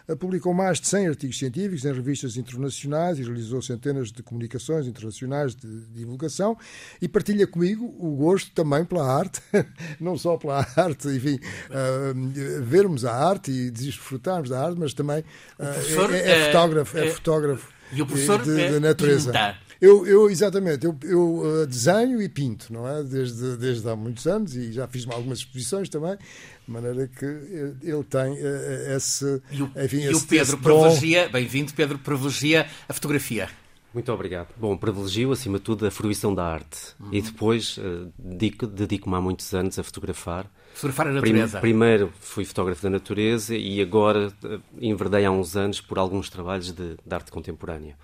Ah, 0.07 0.15
publicou 0.15 0.53
mais 0.53 0.79
de 0.79 0.87
100 0.87 1.07
artigos 1.09 1.37
científicos 1.37 1.83
em 1.83 1.93
revistas 1.93 2.37
internacionais 2.37 3.19
e 3.19 3.23
realizou 3.23 3.61
centenas 3.61 4.09
de 4.09 4.23
comunicações 4.23 4.87
internacionais 4.87 5.53
de 5.53 5.81
divulgação. 5.87 6.57
E 7.01 7.07
partilha 7.07 7.45
comigo 7.45 7.93
o 7.99 8.15
gosto 8.15 8.51
também 8.51 8.85
pela 8.85 9.05
arte, 9.05 9.41
não 9.99 10.17
só 10.17 10.37
pela 10.37 10.65
arte, 10.77 11.09
enfim, 11.09 11.35
uh, 11.35 12.63
vermos 12.63 13.03
a 13.03 13.13
arte 13.13 13.51
e 13.51 13.69
desfrutarmos 13.69 14.49
da 14.49 14.63
arte, 14.63 14.79
mas 14.79 14.93
também 14.93 15.19
uh, 15.19 16.13
é, 16.13 16.31
é, 16.31 16.45
fotógrafo, 16.45 16.97
é, 16.97 17.07
é 17.07 17.11
fotógrafo 17.11 17.76
e 17.91 18.01
o 18.01 18.05
professor 18.05 18.41
de, 18.41 18.73
de 18.73 18.79
natureza. 18.79 19.31
Pinta. 19.31 19.67
Eu, 19.79 20.07
eu, 20.07 20.29
exatamente, 20.29 20.85
eu, 20.85 20.97
eu 21.03 21.35
uh, 21.35 21.67
desenho 21.67 22.19
e 22.19 22.27
pinto, 22.27 22.73
não 22.73 22.87
é? 22.87 23.03
Desde, 23.03 23.57
desde 23.57 23.87
há 23.87 23.95
muitos 23.95 24.25
anos 24.25 24.55
e 24.55 24.71
já 24.71 24.87
fiz 24.87 25.07
algumas 25.07 25.39
exposições 25.39 25.87
também, 25.87 26.17
de 26.17 26.71
maneira 26.71 27.07
que 27.07 27.25
ele 27.25 28.03
tem 28.09 28.33
uh, 28.33 28.95
esse. 28.95 29.39
E 29.51 29.61
o, 29.61 29.71
enfim, 29.77 29.97
e 29.97 30.05
esse, 30.07 30.25
o 30.25 30.27
Pedro 30.27 30.57
privilegia, 30.57 31.29
bem-vindo, 31.29 31.73
Pedro, 31.73 31.99
privilegia 31.99 32.67
a 32.89 32.93
fotografia. 32.93 33.49
Muito 33.93 34.11
obrigado. 34.11 34.49
Bom, 34.57 34.77
privilegio 34.77 35.31
acima 35.31 35.57
de 35.57 35.63
tudo 35.63 35.87
a 35.87 35.91
fruição 35.91 36.33
da 36.33 36.45
arte 36.45 36.93
uhum. 36.99 37.09
e 37.11 37.21
depois 37.21 37.77
uh, 37.77 38.11
dedico-me 38.17 38.71
dedico 38.71 39.15
há 39.15 39.21
muitos 39.21 39.53
anos 39.53 39.79
a 39.79 39.83
fotografar. 39.83 40.45
Fotografar 40.73 41.07
a 41.07 41.11
natureza. 41.13 41.59
Primeiro 41.59 42.13
fui 42.19 42.45
fotógrafo 42.45 42.83
da 42.83 42.89
natureza 42.89 43.55
e 43.55 43.81
agora 43.81 44.31
uh, 44.43 44.61
enverdei 44.79 45.25
há 45.25 45.31
uns 45.31 45.55
anos 45.55 45.81
por 45.81 45.97
alguns 45.97 46.29
trabalhos 46.29 46.71
de, 46.71 46.97
de 47.03 47.15
arte 47.15 47.31
contemporânea. 47.31 47.97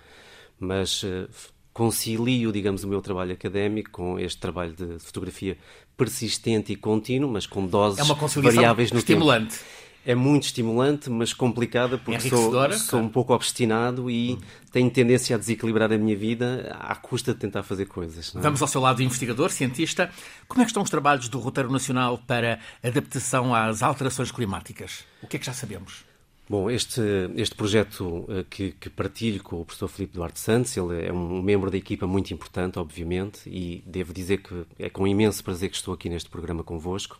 Mas 0.58 1.02
uh, 1.02 1.28
concilio, 1.72 2.52
digamos, 2.52 2.84
o 2.84 2.88
meu 2.88 3.02
trabalho 3.02 3.32
académico 3.32 3.90
com 3.90 4.18
este 4.18 4.40
trabalho 4.40 4.72
de 4.72 4.98
fotografia 5.00 5.58
persistente 5.96 6.72
e 6.72 6.76
contínuo, 6.76 7.30
mas 7.30 7.46
com 7.46 7.66
doses 7.66 7.98
é 8.08 8.40
variáveis 8.40 8.90
no 8.90 8.98
estimulante. 8.98 9.58
tempo. 9.58 9.83
É 10.06 10.14
muito 10.14 10.44
estimulante, 10.44 11.08
mas 11.08 11.32
complicada 11.32 11.96
porque 11.96 12.28
sou, 12.28 12.72
sou 12.72 13.00
um 13.00 13.08
pouco 13.08 13.32
obstinado 13.32 14.10
e 14.10 14.34
hum. 14.34 14.38
tenho 14.70 14.90
tendência 14.90 15.36
a 15.36 15.38
desequilibrar 15.38 15.92
a 15.92 15.98
minha 15.98 16.16
vida 16.16 16.76
à 16.78 16.94
custa 16.94 17.32
de 17.32 17.40
tentar 17.40 17.62
fazer 17.62 17.86
coisas. 17.86 18.34
É? 18.36 18.40
Vamos 18.40 18.60
ao 18.60 18.68
seu 18.68 18.80
lado 18.80 19.02
investigador, 19.02 19.50
cientista. 19.50 20.10
Como 20.46 20.60
é 20.60 20.64
que 20.64 20.70
estão 20.70 20.82
os 20.82 20.90
trabalhos 20.90 21.28
do 21.28 21.38
Roteiro 21.38 21.70
Nacional 21.70 22.18
para 22.18 22.58
adaptação 22.82 23.54
às 23.54 23.82
alterações 23.82 24.30
climáticas? 24.30 25.04
O 25.22 25.26
que 25.26 25.36
é 25.36 25.40
que 25.40 25.46
já 25.46 25.52
sabemos? 25.52 26.04
Bom, 26.46 26.70
este, 26.70 27.00
este 27.36 27.54
projeto 27.54 28.26
eh, 28.28 28.44
que, 28.48 28.72
que 28.72 28.90
partilho 28.90 29.42
com 29.42 29.62
o 29.62 29.64
professor 29.64 29.88
Filipe 29.88 30.12
Duarte 30.12 30.38
Santos, 30.38 30.76
ele 30.76 31.06
é 31.06 31.10
um 31.10 31.40
membro 31.40 31.70
da 31.70 31.76
equipa 31.78 32.06
muito 32.06 32.34
importante, 32.34 32.78
obviamente, 32.78 33.48
e 33.48 33.82
devo 33.86 34.12
dizer 34.12 34.42
que 34.42 34.66
é 34.78 34.90
com 34.90 35.06
imenso 35.06 35.42
prazer 35.42 35.70
que 35.70 35.76
estou 35.76 35.94
aqui 35.94 36.10
neste 36.10 36.28
programa 36.28 36.62
convosco. 36.62 37.18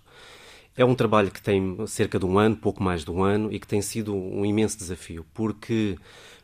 É 0.77 0.85
um 0.85 0.95
trabalho 0.95 1.31
que 1.31 1.41
tem 1.41 1.87
cerca 1.87 2.19
de 2.19 2.27
um 2.27 2.37
ano, 2.37 2.57
pouco 2.57 2.83
mais 2.83 3.05
de 3.05 3.11
um 3.11 3.23
ano, 3.23 3.53
e 3.53 3.61
que 3.61 3.67
tem 3.67 3.81
sido 3.81 4.13
um 4.15 4.45
imenso 4.45 4.77
desafio, 4.77 5.25
porque 5.33 5.97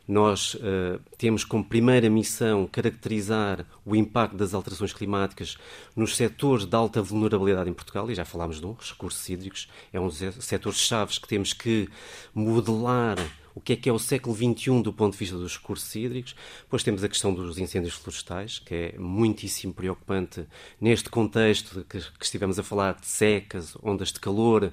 nós 0.07 0.55
uh, 0.55 1.01
temos 1.17 1.43
como 1.43 1.63
primeira 1.63 2.09
missão 2.09 2.65
caracterizar 2.65 3.65
o 3.85 3.93
impacto 3.93 4.37
das 4.37 4.53
alterações 4.53 4.93
climáticas 4.93 5.57
nos 5.95 6.15
setores 6.15 6.65
de 6.65 6.75
alta 6.75 7.01
vulnerabilidade 7.01 7.69
em 7.69 7.73
Portugal, 7.73 8.09
e 8.09 8.15
já 8.15 8.23
falámos 8.23 8.61
de 8.61 8.65
um, 8.65 8.73
recursos 8.73 9.27
hídricos, 9.27 9.67
é 9.91 9.99
um 9.99 10.07
dos 10.07 10.17
setores 10.39 10.79
chaves 10.79 11.17
que 11.17 11.27
temos 11.27 11.51
que 11.51 11.89
modelar 12.33 13.17
o 13.53 13.61
que 13.61 13.73
é 13.73 13.75
que 13.75 13.89
é 13.89 13.93
o 13.93 13.99
século 13.99 14.35
XXI 14.35 14.81
do 14.81 14.93
ponto 14.93 15.13
de 15.13 15.19
vista 15.19 15.37
dos 15.37 15.57
recursos 15.57 15.93
hídricos. 15.95 16.35
Depois 16.61 16.83
temos 16.83 17.03
a 17.03 17.09
questão 17.09 17.33
dos 17.33 17.57
incêndios 17.57 17.93
florestais, 17.93 18.59
que 18.59 18.73
é 18.73 18.95
muitíssimo 18.97 19.73
preocupante 19.73 20.45
neste 20.79 21.09
contexto 21.09 21.85
que, 21.89 21.99
que 21.99 22.25
estivemos 22.25 22.57
a 22.59 22.63
falar 22.63 22.93
de 22.93 23.07
secas, 23.07 23.75
ondas 23.81 24.11
de 24.11 24.19
calor, 24.19 24.71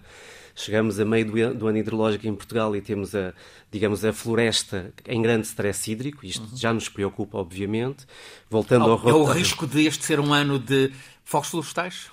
chegamos 0.54 0.98
a 0.98 1.04
meio 1.04 1.24
do, 1.24 1.54
do, 1.54 1.68
ano 1.68 1.78
hidrológico 1.78 2.26
em 2.26 2.34
Portugal 2.34 2.74
e 2.74 2.80
temos 2.80 3.14
a, 3.14 3.32
digamos, 3.70 4.04
a 4.04 4.12
floresta 4.12 4.92
em 5.06 5.22
grande 5.22 5.46
stress 5.46 5.90
hídrico, 5.90 6.26
isto 6.26 6.42
uhum. 6.42 6.56
já 6.56 6.72
nos 6.72 6.88
preocupa, 6.88 7.38
obviamente. 7.38 8.06
Voltando 8.50 8.84
ao, 8.84 8.90
ao 8.90 8.96
roteiro... 8.96 9.18
É 9.18 9.20
o 9.20 9.32
risco 9.32 9.66
de 9.66 9.86
este 9.86 10.04
ser 10.04 10.18
um 10.20 10.32
ano 10.32 10.58
de 10.58 10.92
fogos 11.24 11.50
florestais? 11.50 12.10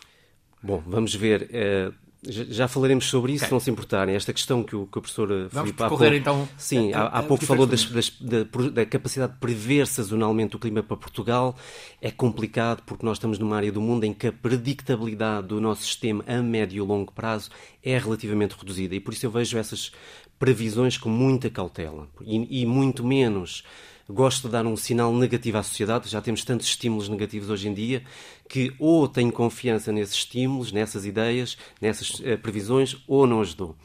Bom, 0.62 0.82
vamos 0.86 1.14
ver. 1.14 1.50
Uh, 1.52 2.05
já 2.28 2.68
falaremos 2.68 3.06
sobre 3.06 3.34
isso, 3.34 3.44
okay. 3.44 3.50
se 3.50 3.54
não 3.54 3.60
se 3.60 3.70
importarem. 3.70 4.16
Esta 4.16 4.34
questão 4.34 4.64
que 4.64 4.76
o, 4.76 4.86
que 4.88 4.98
o 4.98 5.02
professor 5.02 5.28
Vamos 5.28 5.52
Filipe 5.52 5.84
há 5.84 5.88
pouco, 5.88 6.04
então, 6.06 6.50
sim, 6.58 6.94
há, 6.94 7.04
há 7.04 7.24
pouco 7.24 7.46
falou 7.46 7.68
das, 7.68 7.86
das, 7.86 8.10
da, 8.20 8.44
da, 8.72 8.86
capacidade 8.86 9.34
de 9.34 9.40
prever 9.40 9.88
sazonalmente 9.88 10.56
o 10.56 10.60
clima 10.60 10.82
para 10.82 10.98
Portugal. 10.98 11.56
É 12.02 12.12
complicado 12.12 12.82
porque 12.86 13.06
nós 13.06 13.18
estamos 13.18 13.40
numa 13.40 13.56
área 13.56 13.72
do 13.72 13.82
mundo 13.82 14.04
em 14.04 14.14
que 14.14 14.28
a 14.28 14.32
predictabilidade 14.32 15.48
do 15.48 15.62
nosso 15.62 15.84
sistema 15.84 16.24
a 16.28 16.42
médio 16.42 16.84
e 16.84 16.88
longo 16.88 17.12
prazo 17.12 17.50
é 17.84 17.98
relativamente 17.98 18.56
reduzida. 18.58 18.96
E 18.96 19.00
por 19.00 19.14
isso 19.14 19.26
eu 19.26 19.32
vejo 19.32 19.58
essas 19.58 19.92
previsões 20.40 20.98
com 20.98 21.10
muita 21.10 21.50
cautela 21.50 22.08
e, 22.22 22.62
e 22.62 22.66
muito 22.66 23.04
menos 23.04 23.64
gosto 24.10 24.48
de 24.48 24.52
dar 24.52 24.66
um 24.66 24.76
sinal 24.76 25.14
negativo 25.14 25.58
à 25.58 25.64
sociedade. 25.64 26.10
Já 26.10 26.22
temos 26.22 26.44
tantos 26.44 26.68
estímulos 26.68 27.10
negativos 27.10 27.50
hoje 27.50 27.68
em 27.68 27.74
dia 27.74 28.04
que 28.48 28.74
ou 28.80 29.08
tenho 29.08 29.32
confiança 29.32 29.92
nesses 29.92 30.16
estímulos, 30.16 30.72
nessas 30.72 31.06
ideias, 31.06 31.58
nessas 31.82 32.20
uh, 32.20 32.38
previsões, 32.42 32.98
ou 33.08 33.26
não 33.26 33.42
as 33.42 33.54
dou. 33.54 33.76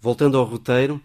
Voltando 0.00 0.36
ao 0.36 0.44
roteiro, 0.44 1.00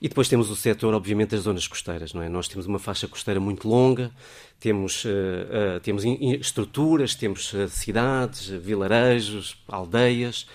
e 0.00 0.08
depois 0.08 0.28
temos 0.28 0.50
o 0.50 0.56
setor, 0.56 0.94
obviamente, 0.94 1.30
das 1.30 1.40
zonas 1.40 1.68
costeiras. 1.68 2.14
Não 2.14 2.22
é? 2.22 2.28
Nós 2.28 2.48
temos 2.48 2.66
uma 2.66 2.78
faixa 2.78 3.06
costeira 3.06 3.38
muito 3.38 3.68
longa, 3.68 4.10
temos, 4.58 5.04
uh, 5.04 5.08
uh, 5.08 5.80
temos 5.80 6.04
estruturas, 6.04 7.14
temos 7.14 7.52
cidades, 7.68 8.48
vilarejos, 8.48 9.56
aldeias 9.68 10.46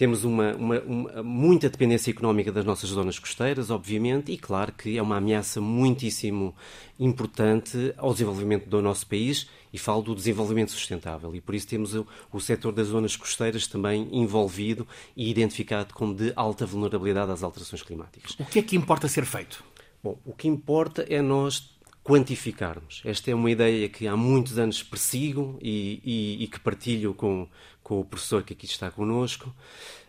Temos 0.00 0.24
uma, 0.24 0.54
uma, 0.54 0.80
uma, 0.80 1.22
muita 1.22 1.68
dependência 1.68 2.10
económica 2.10 2.50
das 2.50 2.64
nossas 2.64 2.88
zonas 2.88 3.18
costeiras, 3.18 3.68
obviamente, 3.68 4.32
e 4.32 4.38
claro 4.38 4.72
que 4.72 4.96
é 4.96 5.02
uma 5.02 5.18
ameaça 5.18 5.60
muitíssimo 5.60 6.54
importante 6.98 7.92
ao 7.98 8.10
desenvolvimento 8.10 8.66
do 8.66 8.80
nosso 8.80 9.06
país 9.06 9.46
e 9.70 9.76
falo 9.76 10.00
do 10.00 10.14
desenvolvimento 10.14 10.70
sustentável. 10.70 11.34
E 11.34 11.40
por 11.42 11.54
isso 11.54 11.68
temos 11.68 11.94
o, 11.94 12.06
o 12.32 12.40
setor 12.40 12.72
das 12.72 12.86
zonas 12.86 13.14
costeiras 13.14 13.66
também 13.66 14.08
envolvido 14.10 14.88
e 15.14 15.30
identificado 15.30 15.92
como 15.92 16.14
de 16.14 16.32
alta 16.34 16.64
vulnerabilidade 16.64 17.32
às 17.32 17.42
alterações 17.42 17.82
climáticas. 17.82 18.34
O 18.38 18.46
que 18.46 18.58
é 18.58 18.62
que 18.62 18.76
importa 18.76 19.06
ser 19.06 19.26
feito? 19.26 19.62
Bom, 20.02 20.18
o 20.24 20.32
que 20.32 20.48
importa 20.48 21.04
é 21.10 21.20
nós 21.20 21.78
quantificarmos. 22.02 23.02
Esta 23.04 23.30
é 23.30 23.34
uma 23.34 23.50
ideia 23.50 23.88
que 23.88 24.08
há 24.08 24.16
muitos 24.16 24.58
anos 24.58 24.82
persigo 24.82 25.58
e, 25.60 26.00
e, 26.02 26.44
e 26.44 26.46
que 26.46 26.58
partilho 26.58 27.14
com, 27.14 27.46
com 27.90 27.98
o 27.98 28.04
professor 28.04 28.44
que 28.44 28.52
aqui 28.52 28.66
está 28.66 28.88
connosco. 28.88 29.48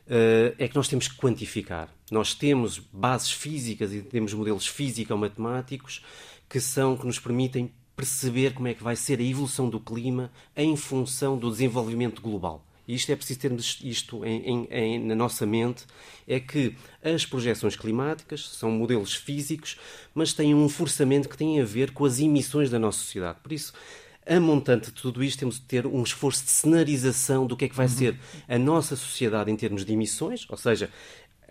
Uh, 0.06 0.54
é 0.60 0.68
que 0.68 0.76
nós 0.76 0.88
temos 0.88 1.08
que 1.08 1.16
quantificar. 1.16 1.90
Nós 2.12 2.36
temos 2.36 2.78
bases 2.78 3.32
físicas 3.32 3.92
e 3.92 4.04
temos 4.04 4.36
modelos 4.36 4.68
físico-matemáticos 4.68 6.06
que 6.48 6.60
são 6.60 6.96
que 6.96 7.08
nos 7.08 7.18
permitem 7.18 7.74
perceber 7.96 8.54
como 8.54 8.68
é 8.68 8.76
que 8.76 8.84
vai 8.84 8.96
ser 8.96 9.20
a 9.20 9.24
evolução 9.24 9.68
do 9.68 9.80
clima 9.80 10.32
em 10.56 10.76
função 10.76 11.36
do 11.36 11.50
desenvolvimento 11.50 12.22
global 12.22 12.64
e 12.92 12.96
isto 12.96 13.12
é 13.12 13.16
preciso 13.16 13.40
termos 13.40 13.80
isto 13.82 14.26
em, 14.26 14.42
em, 14.42 14.68
em, 14.70 15.00
na 15.00 15.16
nossa 15.16 15.46
mente, 15.46 15.86
é 16.28 16.42
que 16.42 16.76
as 17.02 17.26
projeções 17.26 17.76
climáticas 17.76 18.50
são 18.50 18.72
modelos 18.72 19.14
físicos, 19.14 19.78
mas 20.14 20.34
têm 20.34 20.54
um 20.54 20.68
forçamento 20.68 21.30
que 21.30 21.38
tem 21.38 21.62
a 21.62 21.64
ver 21.64 21.92
com 21.92 22.04
as 22.04 22.20
emissões 22.20 22.70
da 22.70 22.78
nossa 22.78 23.00
sociedade. 23.00 23.40
Por 23.42 23.54
isso, 23.54 23.74
a 24.26 24.40
montante 24.40 24.88
de 24.88 24.94
tudo 24.94 25.24
isto, 25.24 25.40
temos 25.40 25.56
de 25.56 25.62
ter 25.62 25.86
um 25.88 26.04
esforço 26.04 26.44
de 26.44 26.52
cenarização 26.52 27.46
do 27.46 27.58
que 27.58 27.66
é 27.66 27.70
que 27.70 27.76
vai 27.76 27.88
uhum. 27.88 27.92
ser 27.92 28.20
a 28.48 28.58
nossa 28.58 28.96
sociedade 28.96 29.52
em 29.52 29.56
termos 29.56 29.84
de 29.84 29.94
emissões, 29.94 30.46
ou 30.50 30.58
seja, 30.58 30.90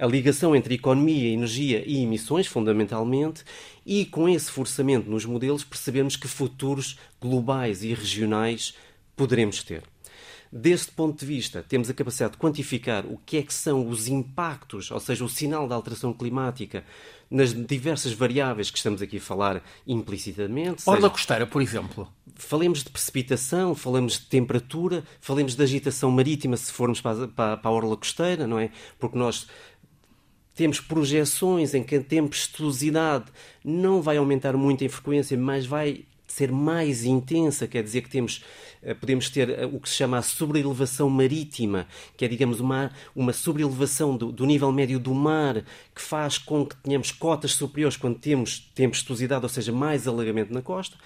a 0.00 0.06
ligação 0.06 0.56
entre 0.56 0.74
economia, 0.76 1.28
energia 1.28 1.84
e 1.86 2.02
emissões, 2.02 2.46
fundamentalmente, 2.46 3.44
e 3.84 4.06
com 4.06 4.28
esse 4.28 4.50
forçamento 4.50 5.10
nos 5.10 5.26
modelos 5.26 5.62
percebemos 5.62 6.16
que 6.16 6.26
futuros 6.26 6.98
globais 7.20 7.84
e 7.84 7.92
regionais 7.92 8.74
poderemos 9.14 9.62
ter. 9.62 9.82
Deste 10.52 10.90
ponto 10.90 11.20
de 11.20 11.26
vista, 11.26 11.64
temos 11.68 11.88
a 11.88 11.94
capacidade 11.94 12.32
de 12.32 12.38
quantificar 12.38 13.06
o 13.06 13.18
que 13.24 13.36
é 13.36 13.42
que 13.42 13.54
são 13.54 13.86
os 13.86 14.08
impactos, 14.08 14.90
ou 14.90 14.98
seja, 14.98 15.24
o 15.24 15.28
sinal 15.28 15.68
da 15.68 15.76
alteração 15.76 16.12
climática 16.12 16.84
nas 17.30 17.54
diversas 17.54 18.12
variáveis 18.12 18.68
que 18.68 18.78
estamos 18.78 19.00
aqui 19.00 19.18
a 19.18 19.20
falar 19.20 19.62
implicitamente. 19.86 20.82
Orla 20.86 21.02
seja, 21.02 21.10
costeira, 21.10 21.46
por 21.46 21.62
exemplo. 21.62 22.08
Falemos 22.40 22.82
de 22.82 22.90
precipitação, 22.90 23.74
falemos 23.74 24.14
de 24.14 24.26
temperatura, 24.26 25.04
falemos 25.20 25.54
de 25.54 25.62
agitação 25.62 26.10
marítima 26.10 26.56
se 26.56 26.72
formos 26.72 27.00
para, 27.00 27.28
para, 27.28 27.56
para 27.56 27.70
a 27.70 27.74
orla 27.74 27.96
costeira, 27.96 28.46
não 28.46 28.58
é? 28.58 28.70
Porque 28.98 29.18
nós 29.18 29.46
temos 30.54 30.80
projeções 30.80 31.74
em 31.74 31.82
que 31.82 31.96
a 31.96 32.02
tempestuosidade 32.02 33.26
não 33.64 34.02
vai 34.02 34.16
aumentar 34.16 34.56
muito 34.56 34.84
em 34.84 34.88
frequência, 34.88 35.36
mas 35.36 35.66
vai 35.66 36.04
ser 36.26 36.52
mais 36.52 37.04
intensa, 37.04 37.66
quer 37.66 37.82
dizer 37.82 38.02
que 38.02 38.10
temos, 38.10 38.44
podemos 38.98 39.28
ter 39.28 39.50
eh, 39.50 39.66
o 39.66 39.78
que 39.78 39.88
se 39.88 39.96
chama 39.96 40.18
a 40.18 40.22
sobreelevação 40.22 41.08
marítima, 41.10 41.86
que 42.16 42.24
é, 42.24 42.28
digamos, 42.28 42.60
uma, 42.60 42.90
uma 43.14 43.32
sobreelevação 43.32 44.16
do, 44.16 44.32
do 44.32 44.46
nível 44.46 44.72
médio 44.72 44.98
do 44.98 45.14
mar, 45.14 45.62
que 45.94 46.00
faz 46.00 46.38
com 46.38 46.64
que 46.64 46.76
tenhamos 46.76 47.12
cotas 47.12 47.52
superiores 47.52 47.96
quando 47.96 48.18
temos 48.18 48.58
tempestuosidade, 48.74 49.44
ou 49.44 49.48
seja, 49.48 49.72
mais 49.72 50.08
alagamento 50.08 50.52
na 50.52 50.62
costa. 50.62 50.96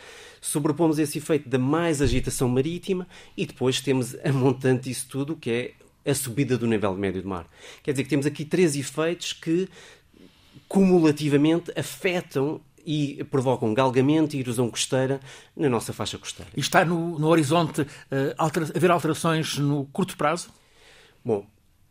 Sobrepomos 0.40 0.99
esse 0.99 1.19
efeito 1.19 1.49
da 1.49 1.59
mais 1.59 2.00
agitação 2.00 2.49
marítima 2.49 3.09
e 3.37 3.47
depois 3.47 3.81
temos 3.81 4.14
a 4.25 4.33
montante 4.33 4.88
disso 4.88 5.07
tudo, 5.09 5.35
que 5.35 5.50
é 5.50 6.11
a 6.11 6.14
subida 6.14 6.59
do 6.59 6.66
nível 6.66 6.95
médio 6.95 7.23
do 7.23 7.28
mar. 7.28 7.49
Quer 7.83 7.93
dizer 7.93 8.04
que 8.04 8.11
temos 8.11 8.26
aqui 8.26 8.45
três 8.45 8.76
efeitos 8.76 9.33
que 9.33 9.69
cumulativamente 10.69 11.73
afetam 11.76 12.61
e 12.85 13.25
provocam 13.25 13.73
galgamento 13.73 14.37
e 14.37 14.41
erosão 14.41 14.69
costeira 14.71 15.21
na 15.57 15.69
nossa 15.69 15.93
faixa 15.93 16.19
costeira. 16.19 16.50
E 16.57 16.61
está 16.61 16.85
no, 16.85 17.19
no 17.19 17.29
horizonte 17.29 17.83
uh, 17.83 17.87
altera 18.37 18.67
haver 18.75 18.91
alterações 18.91 19.59
no 19.59 19.87
curto 19.87 20.17
prazo? 20.17 20.49
Bom, 21.25 21.47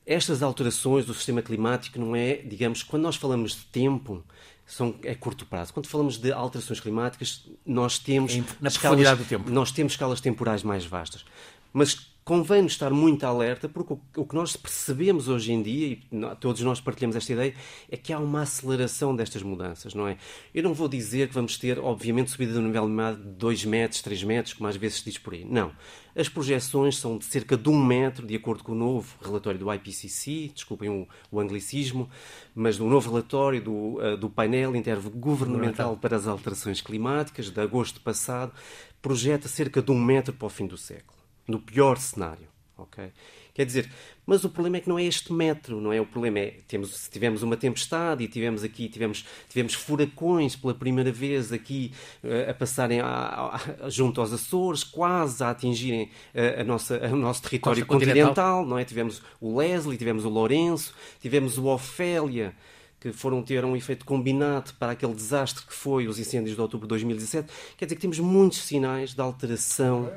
estas 0.06 0.44
alterações 0.44 1.06
do 1.06 1.14
sistema 1.14 1.42
climático 1.42 2.00
não 2.00 2.16
é, 2.16 2.36
digamos, 2.36 2.84
quando 2.84 3.04
nós 3.04 3.16
falamos 3.16 3.52
de 3.52 3.66
tempo, 3.66 4.24
são, 4.66 4.96
é 5.04 5.16
curto 5.16 5.46
prazo. 5.46 5.74
Quando 5.74 5.88
falamos 5.88 6.18
de 6.18 6.32
alterações 6.32 6.80
climáticas, 6.80 7.46
nós 7.66 7.98
temos 7.98 8.36
na 8.60 8.68
escalas, 8.68 9.18
do 9.18 9.25
tempo. 9.25 9.50
Nós 9.50 9.72
temos 9.72 9.94
escalas 9.94 10.22
temporais 10.22 10.64
mais 10.64 10.86
vastas. 10.86 11.25
Mas 11.72 12.13
convém-nos 12.24 12.72
estar 12.72 12.92
muito 12.92 13.25
alerta, 13.25 13.68
porque 13.68 13.96
o 14.16 14.25
que 14.25 14.36
nós 14.36 14.55
percebemos 14.55 15.27
hoje 15.27 15.51
em 15.51 15.62
dia, 15.62 15.88
e 15.88 15.96
todos 16.40 16.62
nós 16.62 16.79
partilhamos 16.79 17.16
esta 17.16 17.33
ideia, 17.33 17.53
é 17.90 17.98
que 17.98 18.14
há 18.14 18.20
uma 18.20 18.42
aceleração 18.42 19.16
destas 19.16 19.44
mudanças, 19.44 19.94
não 19.94 20.07
é? 20.07 20.18
Eu 20.53 20.64
não 20.64 20.74
vou 20.74 20.88
dizer 20.88 21.27
que 21.27 21.33
vamos 21.33 21.57
ter, 21.57 21.79
obviamente, 21.79 22.31
subida 22.31 22.53
do 22.53 22.62
nível 22.62 22.88
de 22.88 23.16
2 23.16 23.66
metros, 23.66 24.01
3 24.01 24.24
metros, 24.24 24.53
como 24.53 24.70
às 24.70 24.75
vezes 24.77 25.00
se 25.00 25.05
diz 25.05 25.18
por 25.18 25.33
aí. 25.33 25.44
Não. 25.44 25.72
As 26.16 26.29
projeções 26.29 26.98
são 26.98 27.18
de 27.18 27.25
cerca 27.25 27.57
de 27.57 27.68
um 27.70 27.83
metro, 27.83 28.25
de 28.25 28.36
acordo 28.36 28.64
com 28.64 28.72
o 28.72 28.75
novo 28.75 29.16
relatório 29.22 29.59
do 29.59 29.74
IPCC, 29.74 30.51
desculpem 30.53 30.90
o, 30.90 31.07
o 31.31 31.40
anglicismo, 31.40 32.09
mas 32.55 32.77
do 32.77 32.86
novo 32.86 33.09
relatório 33.09 33.62
do, 33.62 33.72
uh, 33.72 34.16
do 34.16 34.29
painel 34.29 34.75
intergovernamental 34.75 35.98
para 35.98 36.16
as 36.16 36.27
alterações 36.27 36.81
climáticas, 36.81 37.50
de 37.50 37.59
agosto 37.59 38.00
passado, 38.00 38.53
projeta 39.01 39.48
cerca 39.48 39.81
de 39.81 39.92
um 39.92 40.00
metro 40.00 40.33
para 40.33 40.46
o 40.46 40.50
fim 40.50 40.68
do 40.68 40.77
século 40.77 41.13
no 41.48 41.60
pior 41.60 41.98
cenário. 41.98 42.48
ok? 42.77 43.12
Quer 43.53 43.68
dizer, 43.68 43.90
mas 44.25 44.44
o 44.44 44.50
problema 44.50 44.77
é 44.77 44.79
que 44.79 44.90
não 44.90 44.98
é 44.98 45.03
este 45.03 45.32
metro, 45.32 45.79
não 45.79 45.94
é? 45.94 46.01
O 46.01 46.06
problema 46.08 46.40
é 46.40 46.56
temos, 46.68 46.90
se 46.96 47.10
tivemos 47.10 47.44
uma 47.44 47.56
tempestade 47.56 48.24
e 48.24 48.27
tivemos 48.27 48.64
aqui 48.64 48.90
tivemos, 48.90 49.25
tivemos 49.48 49.75
furacões 49.75 50.56
pela 50.56 50.74
primeira 50.74 51.12
vez 51.12 51.53
aqui 51.53 51.92
uh, 52.24 52.50
a 52.50 52.53
passarem 52.56 53.00
a, 53.00 53.62
a, 53.84 53.90
junto 53.90 54.20
aos 54.20 54.34
Açores, 54.34 54.84
quase 54.84 55.44
a 55.44 55.51
atingirem 55.51 56.10
uh, 56.34 56.62
a 56.62 56.64
nossa, 56.64 56.98
o 57.08 57.16
nosso 57.16 57.44
território 57.44 57.86
continental, 57.86 58.27
continental, 58.29 58.66
não 58.66 58.79
é? 58.79 58.86
Tivemos 58.86 59.22
o 59.40 59.60
Leslie, 59.60 59.98
tivemos 59.98 60.25
o 60.25 60.29
Lourenço, 60.29 60.92
tivemos 61.22 61.60
o 61.60 61.68
Ofélia, 61.68 62.56
que 63.03 63.11
foram 63.11 63.44
ter 63.44 63.66
um 63.66 63.75
efeito 63.75 64.05
combinado 64.05 64.74
para 64.75 64.94
aquele 64.94 65.13
desastre 65.13 65.66
que 65.66 65.74
foi 65.74 66.07
os 66.07 66.18
incêndios 66.18 66.55
de 66.55 66.61
outubro 66.61 66.87
de 66.87 66.92
2017. 66.92 67.51
Quer 67.75 67.83
dizer 67.83 67.96
que 67.96 68.01
temos 68.01 68.18
muitos 68.18 68.59
sinais 68.59 69.13
de 69.13 69.20
alteração. 69.20 70.09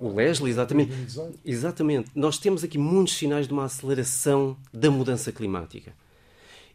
O 0.00 0.14
Leslie, 0.14 0.52
exatamente. 0.52 0.92
Exatamente. 1.44 2.08
Nós 2.14 2.38
temos 2.38 2.62
aqui 2.62 2.78
muitos 2.78 3.16
sinais 3.16 3.48
de 3.48 3.52
uma 3.52 3.64
aceleração 3.64 4.56
da 4.72 4.88
mudança 4.88 5.32
climática. 5.32 5.92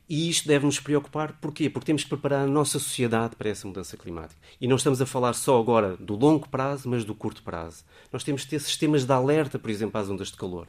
E 0.09 0.29
isto 0.29 0.49
deve 0.49 0.65
nos 0.65 0.81
preocupar, 0.81 1.39
porquê? 1.39 1.69
Porque 1.69 1.85
temos 1.85 2.03
que 2.03 2.09
preparar 2.09 2.43
a 2.43 2.47
nossa 2.47 2.77
sociedade 2.77 3.37
para 3.37 3.47
essa 3.47 3.65
mudança 3.65 3.95
climática. 3.95 4.37
E 4.59 4.67
não 4.67 4.75
estamos 4.75 5.01
a 5.01 5.05
falar 5.05 5.31
só 5.31 5.57
agora 5.57 5.95
do 5.95 6.17
longo 6.17 6.49
prazo, 6.49 6.89
mas 6.89 7.05
do 7.05 7.15
curto 7.15 7.41
prazo. 7.41 7.85
Nós 8.11 8.21
temos 8.21 8.43
que 8.43 8.49
ter 8.49 8.59
sistemas 8.59 9.05
de 9.05 9.13
alerta, 9.13 9.57
por 9.57 9.71
exemplo, 9.71 9.97
às 9.97 10.09
ondas 10.09 10.27
de 10.27 10.35
calor. 10.35 10.67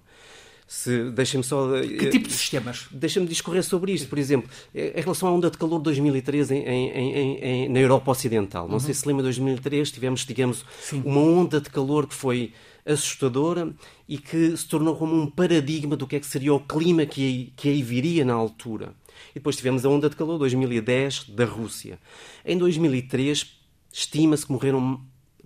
Se, 0.73 1.11
deixem-me 1.11 1.45
só. 1.45 1.69
Que 1.83 2.09
tipo 2.09 2.27
de 2.27 2.33
sistemas? 2.33 2.87
Deixa-me 2.91 3.27
discorrer 3.27 3.63
sobre 3.63 3.93
isto. 3.93 4.09
Por 4.09 4.19
exemplo, 4.19 4.49
em 4.75 4.99
relação 5.03 5.29
à 5.29 5.31
onda 5.33 5.51
de 5.51 5.59
calor 5.59 5.77
de 5.77 5.85
2013 5.85 6.55
em, 6.55 6.89
em, 6.89 7.39
em, 7.45 7.69
na 7.69 7.79
Europa 7.79 8.11
Ocidental. 8.11 8.67
Não 8.67 8.75
uhum. 8.75 8.81
sei 8.81 8.95
se 8.95 9.07
lembra, 9.07 9.21
em 9.21 9.25
2003 9.25 9.91
tivemos, 9.91 10.25
digamos, 10.25 10.65
Sim. 10.81 11.03
uma 11.05 11.21
onda 11.21 11.61
de 11.61 11.69
calor 11.69 12.07
que 12.07 12.15
foi 12.15 12.55
assustadora 12.87 13.71
e 14.09 14.17
que 14.17 14.57
se 14.57 14.67
tornou 14.67 14.97
como 14.97 15.15
um 15.15 15.27
paradigma 15.27 15.95
do 15.95 16.07
que 16.07 16.17
é 16.17 16.21
que 16.21 16.27
seria 16.27 16.55
o 16.55 16.61
clima 16.61 17.05
que 17.05 17.21
aí, 17.21 17.53
que 17.55 17.69
aí 17.69 17.83
viria 17.83 18.25
na 18.25 18.33
altura. 18.33 18.95
E 19.33 19.35
depois 19.35 19.57
tivemos 19.57 19.85
a 19.85 19.91
onda 19.91 20.09
de 20.09 20.17
calor 20.17 20.39
2010 20.39 21.29
da 21.29 21.45
Rússia. 21.45 21.99
Em 22.47 22.57
2003 22.57 23.59
estima-se 23.93 24.47
que 24.47 24.53
morreram 24.53 25.03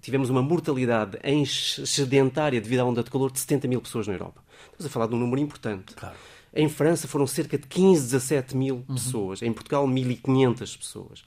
tivemos 0.06 0.30
uma 0.30 0.40
mortalidade 0.40 1.18
excedentária 1.24 2.60
devido 2.60 2.78
à 2.78 2.84
onda 2.84 3.02
de 3.02 3.10
calor 3.10 3.32
de 3.32 3.40
70 3.40 3.66
mil 3.66 3.80
pessoas 3.80 4.06
na 4.06 4.14
Europa. 4.14 4.40
Estamos 4.66 4.86
a 4.86 4.88
falar 4.88 5.08
de 5.08 5.16
um 5.16 5.18
número 5.18 5.42
importante. 5.42 5.94
Claro. 5.94 6.14
Em 6.56 6.70
França 6.70 7.06
foram 7.06 7.26
cerca 7.26 7.58
de 7.58 7.66
15, 7.66 8.02
17 8.04 8.56
mil 8.56 8.76
uhum. 8.88 8.94
pessoas. 8.94 9.42
Em 9.42 9.52
Portugal, 9.52 9.86
1.500 9.86 10.78
pessoas. 10.78 11.22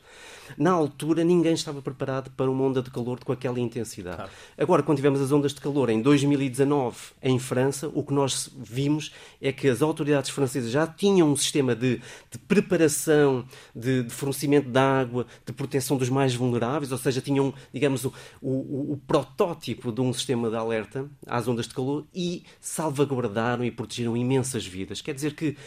Na 0.57 0.71
altura, 0.71 1.23
ninguém 1.23 1.53
estava 1.53 1.81
preparado 1.81 2.31
para 2.31 2.49
uma 2.49 2.63
onda 2.63 2.81
de 2.81 2.89
calor 2.89 3.23
com 3.23 3.31
aquela 3.31 3.59
intensidade. 3.59 4.17
Claro. 4.17 4.31
Agora, 4.57 4.83
quando 4.83 4.97
tivemos 4.97 5.21
as 5.21 5.31
ondas 5.31 5.53
de 5.53 5.61
calor 5.61 5.89
em 5.89 6.01
2019 6.01 6.97
em 7.21 7.37
França, 7.37 7.89
o 7.93 8.03
que 8.03 8.13
nós 8.13 8.49
vimos 8.57 9.11
é 9.41 9.51
que 9.51 9.67
as 9.67 9.81
autoridades 9.81 10.31
francesas 10.31 10.71
já 10.71 10.87
tinham 10.87 11.31
um 11.31 11.35
sistema 11.35 11.75
de, 11.75 12.01
de 12.31 12.37
preparação, 12.47 13.45
de, 13.75 14.03
de, 14.03 14.13
fornecimento 14.13 14.69
de 14.69 14.79
água, 14.79 15.27
de 15.45 15.53
proteção 15.53 15.97
dos 15.97 16.09
mais 16.09 16.33
vulneráveis, 16.33 16.91
ou 16.91 16.97
seja, 16.97 17.21
tinham, 17.21 17.53
digamos, 17.71 18.05
o, 18.05 18.13
o, 18.41 18.93
o 18.93 19.01
protótipo 19.05 19.91
de 19.91 20.01
um 20.01 20.11
sistema 20.11 20.49
de 20.49 20.55
alerta 20.55 21.07
às 21.27 21.47
ondas 21.47 21.67
de 21.67 21.73
calor 21.73 22.05
e 22.13 22.43
salvaguardaram 22.59 23.63
e 23.63 23.71
protegeram 23.71 24.17
imensas 24.17 24.65
vidas. 24.65 25.01
Quer 25.01 25.13
dizer 25.19 25.35
que 25.35 25.57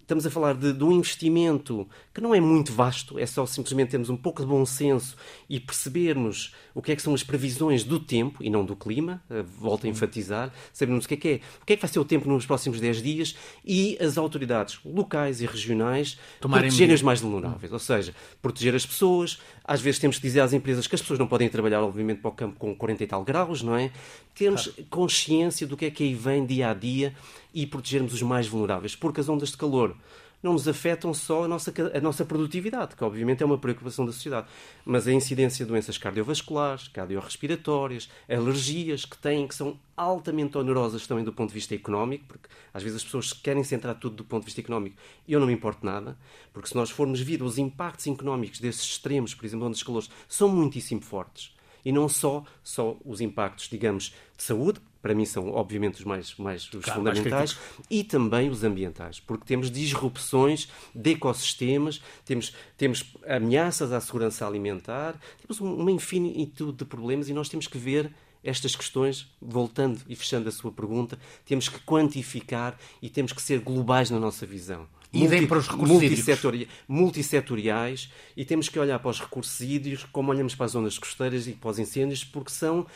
estamos 0.00 0.26
a 0.26 0.30
falar 0.30 0.54
de, 0.54 0.72
de, 0.72 0.84
um 0.84 0.92
investimento 0.92 1.88
que 2.18 2.22
não 2.22 2.34
é 2.34 2.40
muito 2.40 2.72
vasto, 2.72 3.16
é 3.16 3.24
só 3.24 3.46
simplesmente 3.46 3.90
termos 3.90 4.10
um 4.10 4.16
pouco 4.16 4.42
de 4.42 4.48
bom 4.48 4.66
senso 4.66 5.16
e 5.48 5.60
percebermos 5.60 6.52
o 6.74 6.82
que 6.82 6.90
é 6.90 6.96
que 6.96 7.02
são 7.02 7.14
as 7.14 7.22
previsões 7.22 7.84
do 7.84 8.00
tempo 8.00 8.42
e 8.42 8.50
não 8.50 8.64
do 8.64 8.74
clima, 8.74 9.22
eh, 9.30 9.44
volto 9.56 9.86
a 9.86 9.88
enfatizar, 9.88 10.52
sabermos 10.72 11.04
o 11.04 11.08
que 11.08 11.14
é 11.14 11.16
que 11.16 11.28
é, 11.28 11.40
o 11.62 11.64
que 11.64 11.72
é 11.74 11.76
que 11.76 11.82
vai 11.82 11.88
ser 11.88 12.00
o 12.00 12.04
tempo 12.04 12.28
nos 12.28 12.44
próximos 12.44 12.80
10 12.80 13.02
dias 13.02 13.36
e 13.64 13.96
as 14.00 14.18
autoridades 14.18 14.80
locais 14.84 15.40
e 15.40 15.46
regionais 15.46 16.18
Tomarem 16.40 16.64
protegerem 16.64 16.92
os 16.92 17.02
mais 17.02 17.20
vulneráveis, 17.20 17.72
ou 17.72 17.78
seja, 17.78 18.12
proteger 18.42 18.74
as 18.74 18.84
pessoas, 18.84 19.38
às 19.62 19.80
vezes 19.80 20.00
temos 20.00 20.16
que 20.16 20.22
dizer 20.22 20.40
às 20.40 20.52
empresas 20.52 20.88
que 20.88 20.96
as 20.96 21.00
pessoas 21.00 21.20
não 21.20 21.28
podem 21.28 21.48
trabalhar, 21.48 21.82
obviamente, 21.82 22.20
para 22.20 22.30
o 22.30 22.34
campo 22.34 22.58
com 22.58 22.74
40 22.74 23.04
e 23.04 23.06
tal 23.06 23.22
graus, 23.22 23.62
não 23.62 23.76
é? 23.76 23.92
Temos 24.34 24.70
consciência 24.90 25.68
do 25.68 25.76
que 25.76 25.84
é 25.84 25.90
que 25.90 26.02
aí 26.02 26.14
vem 26.14 26.44
dia 26.44 26.70
a 26.70 26.74
dia 26.74 27.14
e 27.54 27.64
protegermos 27.64 28.12
os 28.12 28.22
mais 28.22 28.48
vulneráveis, 28.48 28.96
porque 28.96 29.20
as 29.20 29.28
ondas 29.28 29.50
de 29.50 29.56
calor 29.56 29.96
não 30.42 30.52
nos 30.52 30.68
afetam 30.68 31.12
só 31.12 31.44
a 31.44 31.48
nossa, 31.48 31.72
a 31.94 32.00
nossa 32.00 32.24
produtividade, 32.24 32.94
que 32.94 33.02
obviamente 33.02 33.42
é 33.42 33.46
uma 33.46 33.58
preocupação 33.58 34.06
da 34.06 34.12
sociedade, 34.12 34.46
mas 34.84 35.06
a 35.06 35.12
incidência 35.12 35.64
de 35.64 35.70
doenças 35.70 35.98
cardiovasculares, 35.98 36.88
cardiorrespiratórias, 36.88 38.08
alergias 38.28 39.04
que 39.04 39.18
têm, 39.18 39.48
que 39.48 39.54
são 39.54 39.78
altamente 39.96 40.56
onerosas 40.56 41.06
também 41.06 41.24
do 41.24 41.32
ponto 41.32 41.48
de 41.48 41.54
vista 41.54 41.74
económico, 41.74 42.24
porque 42.28 42.48
às 42.72 42.82
vezes 42.82 42.98
as 42.98 43.04
pessoas 43.04 43.32
querem 43.32 43.64
centrar 43.64 43.96
tudo 43.96 44.16
do 44.16 44.24
ponto 44.24 44.42
de 44.42 44.46
vista 44.46 44.60
económico 44.60 44.96
e 45.26 45.32
eu 45.32 45.40
não 45.40 45.46
me 45.46 45.52
importo 45.52 45.84
nada, 45.84 46.16
porque 46.52 46.68
se 46.68 46.76
nós 46.76 46.90
formos 46.90 47.20
ver 47.20 47.42
os 47.42 47.58
impactos 47.58 48.06
económicos 48.06 48.60
desses 48.60 48.84
extremos, 48.84 49.34
por 49.34 49.44
exemplo, 49.44 49.66
ondas 49.66 49.78
de 49.78 49.84
calores, 49.84 50.10
são 50.28 50.48
muitíssimo 50.48 51.00
fortes. 51.00 51.56
E 51.84 51.92
não 51.92 52.08
só, 52.08 52.44
só 52.62 52.96
os 53.04 53.20
impactos, 53.20 53.68
digamos, 53.68 54.12
de 54.36 54.42
saúde, 54.42 54.80
para 55.00 55.14
mim 55.14 55.24
são 55.24 55.50
obviamente 55.52 56.00
os 56.00 56.04
mais, 56.04 56.34
mais 56.36 56.64
os 56.72 56.84
claro, 56.84 57.00
fundamentais, 57.00 57.54
mais 57.54 57.86
e 57.90 58.02
também 58.02 58.50
os 58.50 58.64
ambientais, 58.64 59.20
porque 59.20 59.44
temos 59.44 59.70
disrupções 59.70 60.68
de 60.94 61.12
ecossistemas, 61.12 62.02
temos, 62.24 62.54
temos 62.76 63.14
ameaças 63.26 63.92
à 63.92 64.00
segurança 64.00 64.46
alimentar, 64.46 65.18
temos 65.40 65.60
uma 65.60 65.90
infinitude 65.90 66.78
de 66.78 66.84
problemas 66.84 67.28
e 67.28 67.32
nós 67.32 67.48
temos 67.48 67.66
que 67.66 67.78
ver 67.78 68.12
estas 68.42 68.74
questões, 68.76 69.26
voltando 69.40 70.00
e 70.08 70.14
fechando 70.14 70.48
a 70.48 70.52
sua 70.52 70.72
pergunta, 70.72 71.18
temos 71.44 71.68
que 71.68 71.80
quantificar 71.80 72.78
e 73.02 73.08
temos 73.08 73.32
que 73.32 73.42
ser 73.42 73.60
globais 73.60 74.10
na 74.10 74.18
nossa 74.18 74.46
visão. 74.46 74.86
E 75.12 75.20
multi, 75.20 75.46
para 75.46 75.58
os 75.58 75.68
recursos 75.68 76.68
multissetoriais 76.86 78.10
e 78.36 78.44
temos 78.44 78.68
que 78.68 78.78
olhar 78.78 78.98
para 78.98 79.10
os 79.10 79.18
recursos 79.18 79.58
hídricos 79.60 80.04
como 80.12 80.30
olhamos 80.30 80.54
para 80.54 80.66
as 80.66 80.72
zonas 80.72 80.98
costeiras 80.98 81.46
e 81.46 81.52
para 81.52 81.70
os 81.70 81.78
incêndios, 81.78 82.24
porque 82.24 82.50
são 82.50 82.86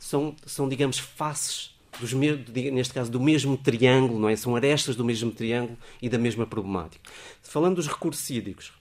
são, 0.00 0.34
são 0.46 0.68
digamos, 0.68 0.98
faces, 0.98 1.78
dos, 2.00 2.12
neste 2.14 2.94
caso, 2.94 3.10
do 3.10 3.20
mesmo 3.20 3.56
triângulo, 3.56 4.18
não 4.18 4.28
é? 4.28 4.34
São 4.34 4.56
arestas 4.56 4.96
do 4.96 5.04
mesmo 5.04 5.30
triângulo 5.30 5.78
e 6.00 6.08
da 6.08 6.18
mesma 6.18 6.46
problemática. 6.46 7.08
Falando 7.42 7.76
dos 7.76 7.86
recursos 7.86 8.28
hídricos, 8.30 8.72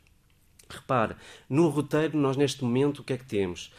repare, 0.69 1.15
no 1.49 1.67
roteiro, 1.67 2.17
nós 2.17 2.37
neste 2.37 2.63
momento, 2.63 2.99
o 2.99 3.03
que 3.03 3.13
é 3.13 3.17
que 3.17 3.25
temos? 3.25 3.69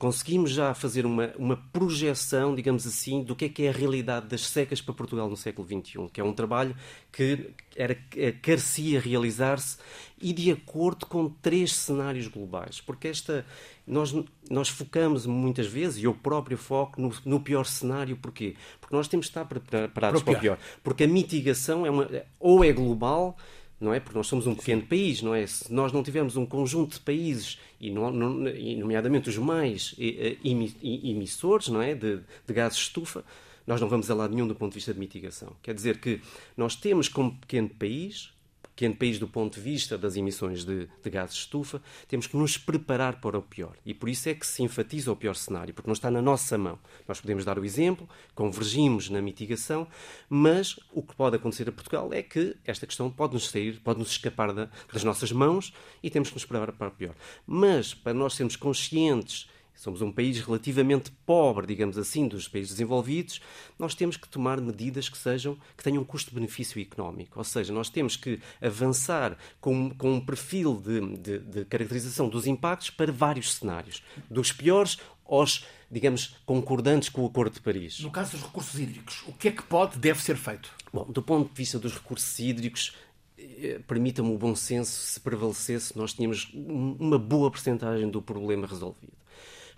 conseguimos 0.00 0.52
já 0.52 0.72
fazer 0.72 1.04
uma, 1.04 1.30
uma 1.36 1.58
projeção, 1.58 2.54
digamos 2.54 2.86
assim, 2.86 3.22
do 3.22 3.36
que 3.36 3.44
é 3.44 3.48
que 3.50 3.64
é 3.64 3.68
a 3.68 3.72
realidade 3.72 4.28
das 4.28 4.46
secas 4.46 4.80
para 4.80 4.94
Portugal 4.94 5.28
no 5.28 5.36
século 5.36 5.68
XXI, 5.68 6.08
que 6.10 6.18
é 6.22 6.24
um 6.24 6.32
trabalho 6.32 6.74
que 7.12 7.50
era, 7.76 7.94
é, 8.16 8.32
carecia 8.32 8.98
realizar-se 8.98 9.76
e 10.18 10.32
de 10.32 10.50
acordo 10.50 11.04
com 11.04 11.28
três 11.28 11.74
cenários 11.74 12.28
globais, 12.28 12.80
porque 12.80 13.08
esta 13.08 13.44
nós, 13.90 14.14
nós 14.48 14.68
focamos 14.68 15.26
muitas 15.26 15.66
vezes, 15.66 15.98
e 15.98 16.04
eu 16.04 16.14
próprio 16.14 16.56
foco 16.56 17.00
no, 17.00 17.12
no 17.24 17.40
pior 17.40 17.64
cenário, 17.64 18.16
porquê? 18.16 18.54
Porque 18.80 18.94
nós 18.94 19.08
temos 19.08 19.26
que 19.26 19.30
estar 19.30 19.44
preparados 19.44 20.22
para 20.22 20.32
o 20.32 20.40
pior. 20.40 20.58
Porque 20.82 21.04
a 21.04 21.08
mitigação 21.08 21.84
é 21.84 21.90
uma, 21.90 22.08
ou 22.38 22.64
é 22.64 22.72
global 22.72 23.36
não 23.80 23.94
é? 23.94 23.98
Porque 23.98 24.16
nós 24.18 24.26
somos 24.26 24.46
um 24.46 24.54
pequeno 24.54 24.82
país, 24.82 25.22
não 25.22 25.34
é? 25.34 25.46
Se 25.46 25.72
nós 25.72 25.90
não 25.90 26.02
tivermos 26.02 26.36
um 26.36 26.44
conjunto 26.44 26.92
de 26.92 27.00
países, 27.00 27.58
e, 27.80 27.90
não, 27.90 28.10
não, 28.10 28.46
e 28.48 28.76
nomeadamente 28.76 29.30
os 29.30 29.38
mais 29.38 29.94
emissores, 29.98 31.68
não 31.68 31.80
é? 31.80 31.94
De, 31.94 32.18
de 32.46 32.52
gases 32.52 32.76
de 32.76 32.84
estufa, 32.84 33.24
nós 33.66 33.80
não 33.80 33.88
vamos 33.88 34.10
a 34.10 34.14
lado 34.14 34.34
nenhum 34.34 34.46
do 34.46 34.54
ponto 34.54 34.72
de 34.72 34.74
vista 34.74 34.92
de 34.92 35.00
mitigação. 35.00 35.56
Quer 35.62 35.74
dizer 35.74 35.98
que 35.98 36.20
nós 36.56 36.76
temos, 36.76 37.08
como 37.08 37.34
pequeno 37.38 37.70
país, 37.70 38.34
pequeno 38.80 38.96
país 38.96 39.18
do 39.18 39.28
ponto 39.28 39.56
de 39.56 39.60
vista 39.60 39.98
das 39.98 40.16
emissões 40.16 40.64
de, 40.64 40.88
de, 41.02 41.10
gases 41.10 41.34
de 41.34 41.40
estufa, 41.42 41.82
temos 42.08 42.26
que 42.26 42.34
nos 42.34 42.56
preparar 42.56 43.20
para 43.20 43.36
o 43.36 43.42
pior. 43.42 43.76
E 43.84 43.92
por 43.92 44.08
isso 44.08 44.26
é 44.30 44.34
que 44.34 44.46
se 44.46 44.62
enfatiza 44.62 45.12
o 45.12 45.16
pior 45.16 45.36
cenário, 45.36 45.74
porque 45.74 45.86
não 45.86 45.92
está 45.92 46.10
na 46.10 46.22
nossa 46.22 46.56
mão. 46.56 46.78
Nós 47.06 47.20
podemos 47.20 47.44
dar 47.44 47.58
o 47.58 47.64
exemplo, 47.64 48.08
convergimos 48.34 49.10
na 49.10 49.20
mitigação, 49.20 49.86
mas 50.30 50.80
o 50.94 51.02
que 51.02 51.14
pode 51.14 51.36
acontecer 51.36 51.68
a 51.68 51.72
Portugal 51.72 52.08
é 52.10 52.22
que 52.22 52.56
esta 52.64 52.86
questão 52.86 53.10
pode 53.10 53.34
nos 53.34 53.50
sair, 53.50 53.78
pode 53.80 53.98
nos 53.98 54.12
escapar 54.12 54.50
da, 54.54 54.70
das 54.90 55.04
nossas 55.04 55.30
mãos 55.30 55.74
e 56.02 56.08
temos 56.08 56.30
que 56.30 56.36
nos 56.36 56.46
preparar 56.46 56.72
para 56.72 56.88
o 56.88 56.92
pior. 56.92 57.14
Mas, 57.46 57.92
para 57.92 58.14
nós 58.14 58.32
sermos 58.32 58.56
conscientes 58.56 59.46
somos 59.80 60.02
um 60.02 60.12
país 60.12 60.38
relativamente 60.38 61.10
pobre, 61.24 61.66
digamos 61.66 61.96
assim, 61.96 62.28
dos 62.28 62.46
países 62.46 62.72
desenvolvidos, 62.72 63.40
nós 63.78 63.94
temos 63.94 64.16
que 64.18 64.28
tomar 64.28 64.60
medidas 64.60 65.08
que 65.08 65.16
sejam 65.16 65.56
que 65.74 65.82
tenham 65.82 66.04
custo-benefício 66.04 66.80
económico. 66.80 67.38
Ou 67.38 67.44
seja, 67.44 67.72
nós 67.72 67.88
temos 67.88 68.14
que 68.14 68.38
avançar 68.60 69.38
com, 69.58 69.88
com 69.90 70.12
um 70.14 70.20
perfil 70.20 70.74
de, 70.74 71.16
de, 71.16 71.38
de 71.38 71.64
caracterização 71.64 72.28
dos 72.28 72.46
impactos 72.46 72.90
para 72.90 73.10
vários 73.10 73.54
cenários, 73.54 74.02
dos 74.30 74.52
piores 74.52 74.98
aos, 75.24 75.64
digamos, 75.90 76.36
concordantes 76.44 77.08
com 77.08 77.22
o 77.22 77.26
Acordo 77.26 77.54
de 77.54 77.60
Paris. 77.60 78.00
No 78.00 78.10
caso 78.10 78.32
dos 78.32 78.42
recursos 78.42 78.78
hídricos, 78.78 79.22
o 79.26 79.32
que 79.32 79.48
é 79.48 79.50
que 79.52 79.62
pode, 79.62 79.98
deve 79.98 80.20
ser 80.20 80.36
feito? 80.36 80.70
Bom, 80.92 81.10
do 81.10 81.22
ponto 81.22 81.48
de 81.48 81.54
vista 81.56 81.78
dos 81.78 81.94
recursos 81.94 82.38
hídricos, 82.38 82.94
eh, 83.38 83.80
permita-me 83.86 84.34
o 84.34 84.36
bom 84.36 84.54
senso, 84.54 84.90
se 84.90 85.18
prevalecesse, 85.20 85.96
nós 85.96 86.12
tínhamos 86.12 86.50
uma 86.52 87.18
boa 87.18 87.50
percentagem 87.50 88.10
do 88.10 88.20
problema 88.20 88.66
resolvido. 88.66 89.19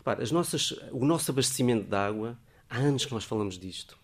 Repara, 0.02 0.20
as 0.20 0.32
nossas, 0.32 0.72
o 0.90 1.04
nosso 1.04 1.30
abastecimento 1.30 1.88
de 1.88 1.94
água, 1.94 2.36
há 2.68 2.78
anos 2.78 3.04
que 3.04 3.14
nós 3.14 3.22
falamos 3.22 3.56
disto, 3.56 3.96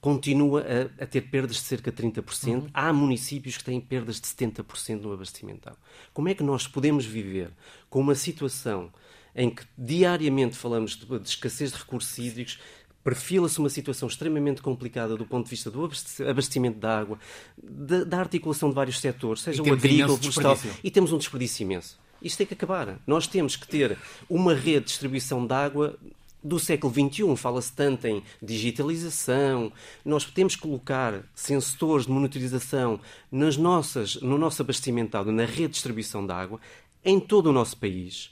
continua 0.00 0.62
a, 0.62 1.02
a 1.02 1.06
ter 1.06 1.22
perdas 1.22 1.56
de 1.56 1.62
cerca 1.62 1.90
de 1.90 2.00
30%. 2.00 2.46
Uhum. 2.46 2.68
Há 2.72 2.92
municípios 2.92 3.56
que 3.56 3.64
têm 3.64 3.80
perdas 3.80 4.20
de 4.20 4.28
70% 4.28 5.00
no 5.00 5.12
abastecimento 5.12 5.62
de 5.62 5.68
água. 5.70 5.80
Como 6.14 6.28
é 6.28 6.34
que 6.34 6.44
nós 6.44 6.68
podemos 6.68 7.04
viver 7.04 7.50
com 7.90 7.98
uma 8.00 8.14
situação 8.14 8.92
em 9.34 9.50
que 9.50 9.64
diariamente 9.76 10.56
falamos 10.56 10.96
de, 10.96 11.18
de 11.18 11.28
escassez 11.28 11.72
de 11.72 11.78
recursos 11.78 12.16
hídricos, 12.16 12.60
perfila-se 13.02 13.58
uma 13.58 13.68
situação 13.68 14.06
extremamente 14.06 14.62
complicada 14.62 15.16
do 15.16 15.26
ponto 15.26 15.46
de 15.46 15.50
vista 15.50 15.68
do 15.68 15.84
abastecimento 16.28 16.78
da 16.78 16.96
água, 16.96 17.18
da, 17.60 18.04
da 18.04 18.20
articulação 18.20 18.68
de 18.68 18.76
vários 18.76 19.00
setores, 19.00 19.42
seja 19.42 19.62
o 19.62 19.72
agrícola, 19.72 20.16
florestal, 20.16 20.56
e 20.84 20.90
temos 20.92 21.12
um 21.12 21.18
desperdício 21.18 21.64
imenso. 21.64 21.98
Isto 22.22 22.38
tem 22.38 22.46
que 22.46 22.54
acabar. 22.54 22.98
Nós 23.06 23.26
temos 23.26 23.56
que 23.56 23.66
ter 23.66 23.98
uma 24.28 24.54
rede 24.54 24.80
de 24.80 24.86
distribuição 24.86 25.46
de 25.46 25.54
água 25.54 25.98
do 26.42 26.58
século 26.58 26.92
XXI. 26.92 27.36
Fala-se 27.36 27.72
tanto 27.72 28.06
em 28.06 28.22
digitalização. 28.42 29.72
Nós 30.04 30.24
temos 30.24 30.56
que 30.56 30.62
colocar 30.62 31.22
sensores 31.34 32.06
de 32.06 32.12
monitorização 32.12 33.00
nas 33.30 33.56
nossas, 33.56 34.16
no 34.16 34.38
nosso 34.38 34.62
abastecimento 34.62 35.10
de 35.10 35.16
água, 35.16 35.32
na 35.32 35.44
rede 35.44 35.68
de 35.68 35.74
distribuição 35.74 36.26
de 36.26 36.32
água, 36.32 36.60
em 37.04 37.18
todo 37.18 37.48
o 37.48 37.52
nosso 37.52 37.76
país 37.76 38.30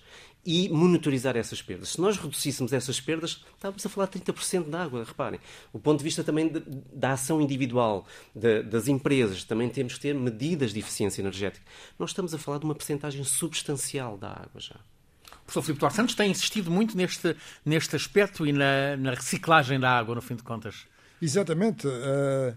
e 0.48 0.66
monitorizar 0.70 1.37
essas 1.37 1.61
perdas. 1.61 1.90
Se 1.90 2.00
nós 2.00 2.16
reduzíssemos 2.16 2.72
essas 2.72 2.98
perdas, 2.98 3.44
estávamos 3.54 3.84
a 3.84 3.88
falar 3.90 4.06
de 4.06 4.18
30% 4.18 4.70
de 4.70 4.74
água, 4.74 5.04
reparem. 5.04 5.38
O 5.74 5.78
ponto 5.78 5.98
de 5.98 6.04
vista 6.04 6.24
também 6.24 6.48
de, 6.48 6.61
da 6.90 7.12
ação 7.12 7.38
individual 7.38 8.06
de, 8.34 8.62
das 8.62 8.88
empresas, 8.88 9.44
também 9.44 9.68
temos 9.68 9.92
que 9.92 10.00
ter 10.00 10.14
medidas 10.14 10.72
de 10.72 10.80
eficiência 10.80 11.20
energética. 11.20 11.62
Nós 11.98 12.11
estamos 12.11 12.32
a 12.32 12.38
falar 12.38 12.56
de 12.56 12.64
uma 12.64 12.74
percentagem 12.74 13.22
substancial 13.24 14.16
da 14.16 14.30
água 14.30 14.58
já. 14.58 14.76
O 14.76 15.44
professor 15.44 15.61
Filipe 15.61 15.80
Duarte 15.80 15.96
Santos 15.96 16.14
tem 16.14 16.30
insistido 16.30 16.70
muito 16.70 16.96
neste, 16.96 17.37
neste 17.62 17.94
aspecto 17.94 18.46
e 18.46 18.52
na, 18.52 18.96
na 18.96 19.11
reciclagem 19.11 19.78
da 19.78 19.98
água, 19.98 20.14
no 20.14 20.22
fim 20.22 20.34
de 20.34 20.42
contas. 20.42 20.87
Exatamente. 21.20 21.87
Uh, 21.87 22.56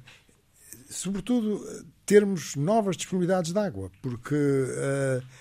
sobretudo, 0.89 1.62
termos 2.06 2.56
novas 2.56 2.95
disponibilidades 2.95 3.51
de 3.51 3.60
água, 3.60 3.91
porque... 4.01 4.34
Uh, 4.34 5.40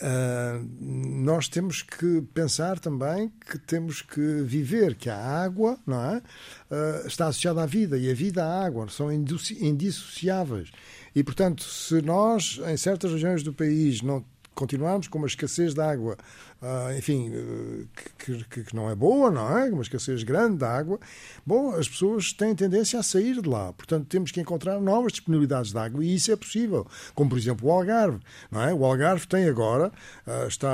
Uh, 0.00 0.66
nós 0.80 1.46
temos 1.46 1.82
que 1.82 2.22
pensar 2.32 2.78
também 2.78 3.30
que 3.50 3.58
temos 3.58 4.00
que 4.00 4.42
viver, 4.42 4.94
que 4.94 5.10
a 5.10 5.16
água 5.16 5.78
não 5.86 6.02
é? 6.02 6.22
Uh, 6.70 7.06
está 7.06 7.26
associada 7.26 7.62
à 7.62 7.66
vida 7.66 7.98
e 7.98 8.10
a 8.10 8.14
vida 8.14 8.42
à 8.42 8.64
água 8.64 8.88
são 8.88 9.12
indissociáveis. 9.12 10.70
E, 11.14 11.22
portanto, 11.22 11.62
se 11.62 12.00
nós, 12.00 12.60
em 12.66 12.76
certas 12.76 13.12
regiões 13.12 13.42
do 13.42 13.52
país, 13.52 14.00
não 14.00 14.24
continuarmos 14.54 15.08
com 15.08 15.18
uma 15.18 15.26
escassez 15.26 15.74
de 15.74 15.80
água, 15.80 16.16
uh, 16.62 16.96
enfim, 16.96 17.30
uh, 17.30 17.88
que, 18.18 18.44
que, 18.44 18.64
que, 18.64 18.76
não 18.76 18.90
é 18.90 18.94
boa, 18.94 19.30
não 19.30 19.58
é? 19.58 19.70
Uma 19.70 19.82
escassez 19.82 20.22
grande 20.22 20.58
de 20.58 20.64
água, 20.64 20.98
bom, 21.44 21.74
as 21.74 21.88
pessoas 21.88 22.32
têm 22.32 22.54
tendência 22.54 22.98
a 22.98 23.02
sair 23.02 23.40
de 23.40 23.48
lá. 23.48 23.72
Portanto, 23.72 24.06
temos 24.06 24.30
que 24.30 24.40
encontrar 24.40 24.80
novas 24.80 25.12
disponibilidades 25.12 25.72
de 25.72 25.78
água 25.78 26.04
e 26.04 26.14
isso 26.14 26.30
é 26.30 26.36
possível. 26.36 26.86
Como, 27.14 27.30
por 27.30 27.38
exemplo, 27.38 27.68
o 27.68 27.72
Algarve, 27.72 28.18
não 28.50 28.62
é? 28.62 28.74
O 28.74 28.84
Algarve 28.84 29.26
tem 29.26 29.48
agora, 29.48 29.92
uh, 30.26 30.46
está 30.46 30.70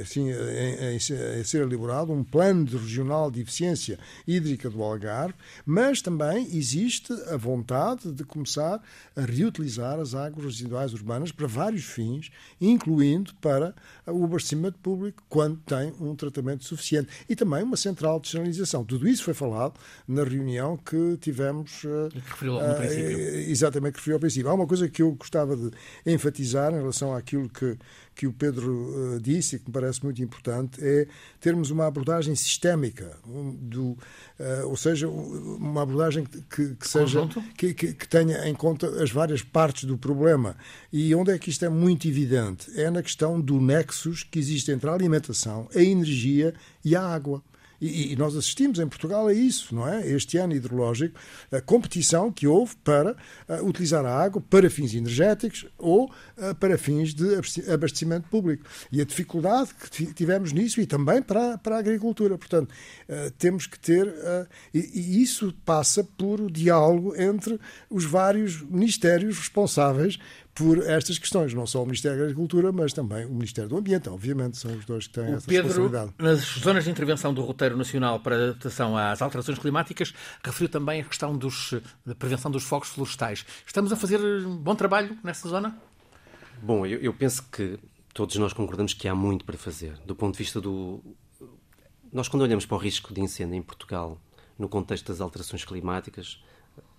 assim, 0.00 0.30
a, 0.30 1.44
ser 1.44 1.62
elaborado 1.62 2.12
um 2.12 2.22
plano 2.22 2.64
regional 2.64 3.30
de 3.30 3.40
eficiência 3.40 3.98
hídrica 4.26 4.68
do 4.68 4.82
Algarve, 4.82 5.34
mas 5.64 6.02
também 6.02 6.48
existe 6.56 7.12
a 7.32 7.36
vontade 7.36 8.12
de 8.12 8.24
começar 8.24 8.80
a 9.16 9.20
reutilizar 9.20 9.98
as 9.98 10.14
águas 10.14 10.44
residuais 10.44 10.92
urbanas 10.92 11.32
para 11.32 11.46
vários 11.46 11.84
fins, 11.84 12.30
incluindo 12.60 13.34
para 13.36 13.74
o 14.06 14.24
abastecimento 14.24 14.78
público 14.78 15.22
quando 15.30 15.56
tem 15.58 15.94
um 16.00 16.14
tratamento 16.14 16.64
suficiente. 16.64 17.08
E 17.28 17.36
também 17.36 17.62
uma 17.62 17.76
central 17.76 18.20
de 18.20 18.28
sinalização. 18.28 18.84
Tudo 18.84 19.08
isso 19.08 19.22
foi 19.22 19.32
falado 19.32 19.74
na 20.06 20.24
reunião 20.24 20.76
que 20.76 21.16
tivemos. 21.18 21.84
E 21.84 22.20
que 22.20 22.28
referiu 22.28 22.60
ao 22.60 22.72
uh, 22.72 22.76
princípio. 22.76 23.18
Exatamente, 23.48 23.92
que 23.92 23.98
referiu 24.00 24.16
ao 24.16 24.20
princípio. 24.20 24.50
Há 24.50 24.54
uma 24.54 24.66
coisa 24.66 24.88
que 24.88 25.00
eu 25.00 25.12
gostava 25.12 25.56
de 25.56 25.70
enfatizar 26.04 26.72
em 26.72 26.78
relação 26.78 27.14
àquilo 27.14 27.48
que 27.48 27.78
que 28.14 28.26
o 28.26 28.32
Pedro 28.32 29.14
uh, 29.14 29.20
disse 29.20 29.56
e 29.56 29.58
que 29.58 29.66
me 29.66 29.72
parece 29.72 30.04
muito 30.04 30.22
importante 30.22 30.78
é 30.82 31.06
termos 31.40 31.70
uma 31.70 31.86
abordagem 31.86 32.34
sistémica, 32.34 33.16
um, 33.26 33.54
do, 33.54 33.90
uh, 33.90 33.98
ou 34.66 34.76
seja, 34.76 35.08
uma 35.08 35.82
abordagem 35.82 36.24
que, 36.24 36.74
que 36.74 36.88
seja 36.88 37.26
que, 37.56 37.72
que, 37.72 37.94
que, 37.94 38.08
tenha 38.08 38.46
em 38.48 38.54
conta 38.54 39.02
as 39.02 39.10
várias 39.10 39.42
partes 39.42 39.84
do 39.84 39.96
problema. 39.96 40.56
E 40.92 41.14
onde 41.14 41.30
é 41.30 41.38
que 41.38 41.50
isto 41.50 41.64
é 41.64 41.68
muito 41.68 42.06
evidente? 42.06 42.70
É 42.78 42.90
na 42.90 43.02
questão 43.02 43.40
do 43.40 43.60
nexus 43.60 44.22
que 44.22 44.38
existe 44.38 44.70
entre 44.70 44.90
a 44.90 44.92
alimentação, 44.92 45.68
a 45.74 45.80
energia 45.80 46.54
e 46.84 46.94
a 46.94 47.02
água. 47.02 47.42
E, 47.80 48.12
e, 48.12 48.16
nós 48.16 48.36
assistimos 48.36 48.78
em 48.78 48.86
Portugal 48.86 49.26
a 49.26 49.32
isso, 49.32 49.74
não 49.74 49.88
é? 49.88 50.06
Este 50.06 50.36
ano 50.36 50.54
hidrológico, 50.54 51.18
a 51.50 51.60
competição 51.60 52.30
que 52.30 52.46
houve 52.46 52.76
para 52.76 53.16
uh, 53.48 53.64
utilizar 53.66 54.04
a 54.04 54.14
água 54.14 54.42
para 54.42 54.68
fins 54.68 54.94
energéticos 54.94 55.66
ou 55.78 56.04
uh, 56.04 56.54
para 56.56 56.76
fins 56.76 57.14
de 57.14 57.36
abastecimento 57.72 58.28
público. 58.28 58.64
E 58.92 59.00
a 59.00 59.04
dificuldade 59.04 59.70
que 59.74 60.06
tivemos 60.12 60.52
nisso 60.52 60.80
e 60.80 60.86
também 60.86 61.22
para, 61.22 61.56
para 61.56 61.76
a 61.76 61.78
agricultura. 61.78 62.36
Portanto, 62.36 62.70
uh, 62.70 63.30
temos 63.38 63.66
que 63.66 63.78
ter. 63.78 64.10
E, 64.74 64.78
e, 64.78 65.22
isso 65.22 65.54
passa 65.64 66.04
por 66.04 66.50
diálogo 66.50 67.14
entre 67.16 67.58
os 67.88 68.04
vários 68.04 68.60
ministérios 68.62 69.38
responsáveis 69.38 70.18
por 70.54 70.78
estas 70.78 71.18
questões, 71.18 71.54
não 71.54 71.66
só 71.66 71.82
o 71.82 71.86
Ministério 71.86 72.18
da 72.18 72.24
Agricultura, 72.24 72.72
mas 72.72 72.92
também 72.92 73.24
o 73.24 73.30
Ministério 73.30 73.68
do 73.68 73.76
Ambiente, 73.76 74.08
obviamente, 74.08 74.56
são 74.56 74.72
os 74.72 74.84
dois 74.84 75.06
que 75.06 75.14
têm 75.14 75.32
o 75.32 75.36
essa 75.36 75.46
Pedro, 75.46 75.68
responsabilidade. 75.68 76.12
nas 76.18 76.40
zonas 76.40 76.84
de 76.84 76.90
intervenção 76.90 77.32
do 77.32 77.42
Roteiro 77.42 77.76
Nacional 77.76 78.20
para 78.20 78.36
a 78.36 78.42
Adaptação 78.44 78.96
às 78.96 79.22
Alterações 79.22 79.58
Climáticas, 79.58 80.12
referiu 80.42 80.68
também 80.68 81.00
a 81.00 81.04
questão 81.04 81.36
dos, 81.36 81.74
da 82.04 82.14
prevenção 82.14 82.50
dos 82.50 82.64
fogos 82.64 82.88
florestais. 82.88 83.46
Estamos 83.66 83.92
a 83.92 83.96
fazer 83.96 84.20
bom 84.42 84.74
trabalho 84.74 85.16
nessa 85.22 85.48
zona? 85.48 85.76
Bom, 86.62 86.84
eu, 86.84 86.98
eu 87.00 87.14
penso 87.14 87.42
que 87.50 87.78
todos 88.12 88.36
nós 88.36 88.52
concordamos 88.52 88.92
que 88.92 89.08
há 89.08 89.14
muito 89.14 89.44
para 89.44 89.56
fazer. 89.56 89.94
Do 90.04 90.14
ponto 90.14 90.32
de 90.34 90.38
vista 90.38 90.60
do. 90.60 91.02
Nós, 92.12 92.28
quando 92.28 92.42
olhamos 92.42 92.66
para 92.66 92.76
o 92.76 92.78
risco 92.78 93.14
de 93.14 93.20
incêndio 93.20 93.54
em 93.54 93.62
Portugal, 93.62 94.20
no 94.58 94.68
contexto 94.68 95.06
das 95.06 95.20
alterações 95.20 95.64
climáticas, 95.64 96.42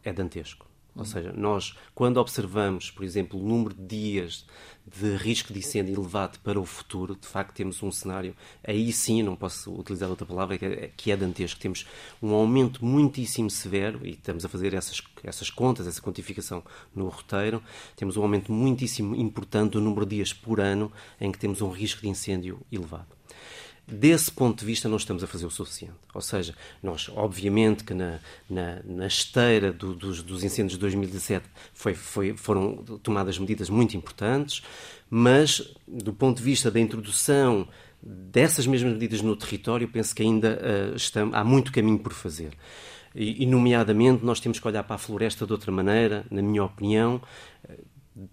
é 0.03 0.11
dantesco. 0.13 0.70
Ou 0.95 1.05
seja, 1.05 1.31
nós, 1.31 1.75
quando 1.95 2.17
observamos, 2.17 2.91
por 2.91 3.03
exemplo, 3.03 3.39
o 3.39 3.47
número 3.47 3.73
de 3.73 3.85
dias 3.85 4.45
de 4.85 5.15
risco 5.15 5.53
de 5.53 5.59
incêndio 5.59 5.95
elevado 5.95 6.39
para 6.39 6.59
o 6.59 6.65
futuro, 6.65 7.15
de 7.15 7.27
facto 7.27 7.55
temos 7.55 7.81
um 7.81 7.91
cenário, 7.91 8.35
aí 8.63 8.91
sim, 8.91 9.23
não 9.23 9.35
posso 9.35 9.73
utilizar 9.73 10.09
outra 10.09 10.25
palavra, 10.25 10.57
que 10.57 11.11
é 11.11 11.15
dantesco. 11.15 11.59
Temos 11.59 11.85
um 12.21 12.33
aumento 12.33 12.83
muitíssimo 12.83 13.49
severo, 13.49 14.05
e 14.05 14.11
estamos 14.11 14.43
a 14.43 14.49
fazer 14.49 14.73
essas, 14.73 15.01
essas 15.23 15.49
contas, 15.49 15.87
essa 15.87 16.01
quantificação 16.01 16.63
no 16.93 17.07
roteiro, 17.07 17.63
temos 17.95 18.17
um 18.17 18.23
aumento 18.23 18.51
muitíssimo 18.51 19.15
importante 19.15 19.73
do 19.73 19.81
número 19.81 20.05
de 20.05 20.17
dias 20.17 20.33
por 20.33 20.59
ano 20.59 20.91
em 21.21 21.31
que 21.31 21.39
temos 21.39 21.61
um 21.61 21.69
risco 21.69 22.01
de 22.01 22.09
incêndio 22.09 22.59
elevado 22.71 23.20
desse 23.91 24.31
ponto 24.31 24.59
de 24.59 24.65
vista 24.65 24.87
não 24.87 24.95
estamos 24.95 25.23
a 25.23 25.27
fazer 25.27 25.45
o 25.45 25.51
suficiente. 25.51 25.97
Ou 26.13 26.21
seja, 26.21 26.55
nós, 26.81 27.09
obviamente, 27.13 27.83
que 27.83 27.93
na, 27.93 28.19
na, 28.49 28.79
na 28.85 29.07
esteira 29.07 29.73
do, 29.73 29.93
dos, 29.93 30.23
dos, 30.23 30.43
incêndios 30.43 30.73
de 30.73 30.79
2017 30.79 31.45
foi, 31.73 31.93
foi, 31.93 32.37
foram 32.37 32.77
tomadas 33.03 33.37
medidas 33.37 33.69
muito 33.69 33.97
importantes, 33.97 34.63
mas 35.09 35.75
do 35.85 36.13
ponto 36.13 36.37
de 36.37 36.43
vista 36.43 36.71
da 36.71 36.79
introdução 36.79 37.67
dessas 38.01 38.65
mesmas 38.65 38.93
medidas 38.93 39.21
no 39.21 39.35
território, 39.35 39.87
penso 39.87 40.15
que 40.15 40.23
ainda 40.23 40.59
uh, 40.93 40.95
estamos, 40.95 41.35
há 41.35 41.43
muito 41.43 41.71
caminho 41.71 41.99
por 41.99 42.13
fazer. 42.13 42.53
E, 43.13 43.43
e, 43.43 43.45
nomeadamente, 43.45 44.23
nós 44.23 44.39
temos 44.39 44.57
que 44.57 44.67
olhar 44.67 44.83
para 44.83 44.95
a 44.95 44.99
floresta 44.99 45.45
de 45.45 45.51
outra 45.51 45.71
maneira, 45.71 46.25
na 46.31 46.41
minha 46.41 46.63
opinião, 46.63 47.21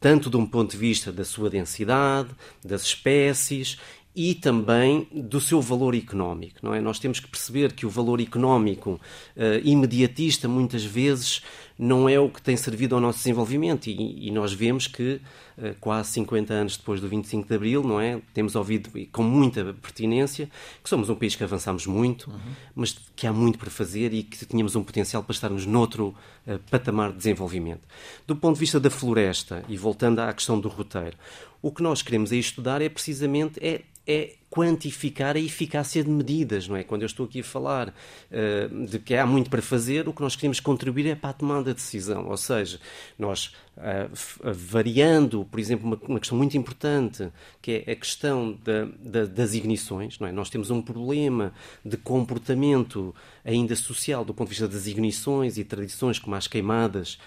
tanto 0.00 0.30
de 0.30 0.36
um 0.36 0.46
ponto 0.46 0.70
de 0.70 0.76
vista 0.76 1.12
da 1.12 1.24
sua 1.24 1.50
densidade, 1.50 2.30
das 2.64 2.82
espécies 2.82 3.78
e 4.18 4.34
também 4.34 5.06
do 5.12 5.40
seu 5.40 5.62
valor 5.62 5.94
económico, 5.94 6.58
não 6.60 6.74
é? 6.74 6.80
Nós 6.80 6.98
temos 6.98 7.20
que 7.20 7.28
perceber 7.28 7.72
que 7.72 7.86
o 7.86 7.88
valor 7.88 8.20
económico 8.20 9.00
uh, 9.36 9.60
imediatista 9.62 10.48
muitas 10.48 10.84
vezes 10.84 11.40
não 11.78 12.08
é 12.08 12.18
o 12.18 12.28
que 12.28 12.42
tem 12.42 12.56
servido 12.56 12.96
ao 12.96 13.00
nosso 13.00 13.18
desenvolvimento 13.18 13.86
e, 13.86 14.26
e 14.26 14.32
nós 14.32 14.52
vemos 14.52 14.88
que 14.88 15.20
uh, 15.56 15.72
quase 15.80 16.10
50 16.14 16.52
anos 16.52 16.76
depois 16.76 17.00
do 17.00 17.06
25 17.06 17.46
de 17.46 17.54
Abril, 17.54 17.84
não 17.84 18.00
é? 18.00 18.20
Temos 18.34 18.56
ouvido 18.56 18.90
com 19.12 19.22
muita 19.22 19.72
pertinência 19.74 20.50
que 20.82 20.88
somos 20.90 21.08
um 21.08 21.14
país 21.14 21.36
que 21.36 21.44
avançamos 21.44 21.86
muito, 21.86 22.28
uhum. 22.28 22.38
mas 22.74 22.98
que 23.14 23.24
há 23.24 23.32
muito 23.32 23.56
para 23.56 23.70
fazer 23.70 24.12
e 24.12 24.24
que 24.24 24.44
tínhamos 24.44 24.74
um 24.74 24.82
potencial 24.82 25.22
para 25.22 25.32
estarmos 25.32 25.64
noutro 25.64 26.12
uh, 26.44 26.58
patamar 26.68 27.12
de 27.12 27.18
desenvolvimento. 27.18 27.86
Do 28.26 28.34
ponto 28.34 28.54
de 28.54 28.60
vista 28.60 28.80
da 28.80 28.90
floresta 28.90 29.64
e 29.68 29.76
voltando 29.76 30.18
à 30.18 30.32
questão 30.32 30.58
do 30.58 30.66
roteiro, 30.66 31.16
o 31.62 31.70
que 31.70 31.84
nós 31.84 32.02
queremos 32.02 32.32
aí 32.32 32.40
estudar 32.40 32.82
é 32.82 32.88
precisamente 32.88 33.64
é 33.64 33.82
é 34.08 34.36
quantificar 34.48 35.36
a 35.36 35.38
eficácia 35.38 36.02
de 36.02 36.08
medidas, 36.08 36.66
não 36.66 36.74
é? 36.74 36.82
Quando 36.82 37.02
eu 37.02 37.06
estou 37.06 37.26
aqui 37.26 37.40
a 37.40 37.44
falar 37.44 37.88
uh, 37.90 38.86
de 38.86 38.98
que 38.98 39.14
há 39.14 39.26
muito 39.26 39.50
para 39.50 39.60
fazer, 39.60 40.08
o 40.08 40.12
que 40.14 40.22
nós 40.22 40.34
queremos 40.34 40.58
contribuir 40.58 41.06
é 41.06 41.14
para 41.14 41.30
a 41.30 41.32
tomada 41.34 41.70
de 41.70 41.74
decisão, 41.74 42.26
ou 42.26 42.36
seja, 42.38 42.80
nós 43.18 43.54
uh, 43.76 44.52
variando, 44.54 45.44
por 45.44 45.60
exemplo, 45.60 45.86
uma, 45.86 45.98
uma, 46.08 46.18
questão 46.18 46.38
muito 46.38 46.56
importante, 46.56 47.28
que 47.60 47.84
é 47.86 47.92
a 47.92 47.94
questão 47.94 48.58
da, 48.64 48.86
da, 48.98 49.26
das 49.26 49.52
ignições, 49.52 50.18
não 50.18 50.26
é? 50.26 50.32
Nós 50.32 50.48
temos 50.48 50.70
um 50.70 50.80
problema 50.80 51.52
de 51.84 51.98
comportamento 51.98 53.14
ainda 53.44 53.76
social 53.76 54.24
do 54.24 54.32
ponto 54.32 54.48
de 54.48 54.54
vista 54.54 54.66
das 54.66 54.86
ignições 54.86 55.58
e 55.58 55.64
tradições 55.64 56.18
como 56.18 56.34
as 56.34 56.46
queimadas, 56.46 57.18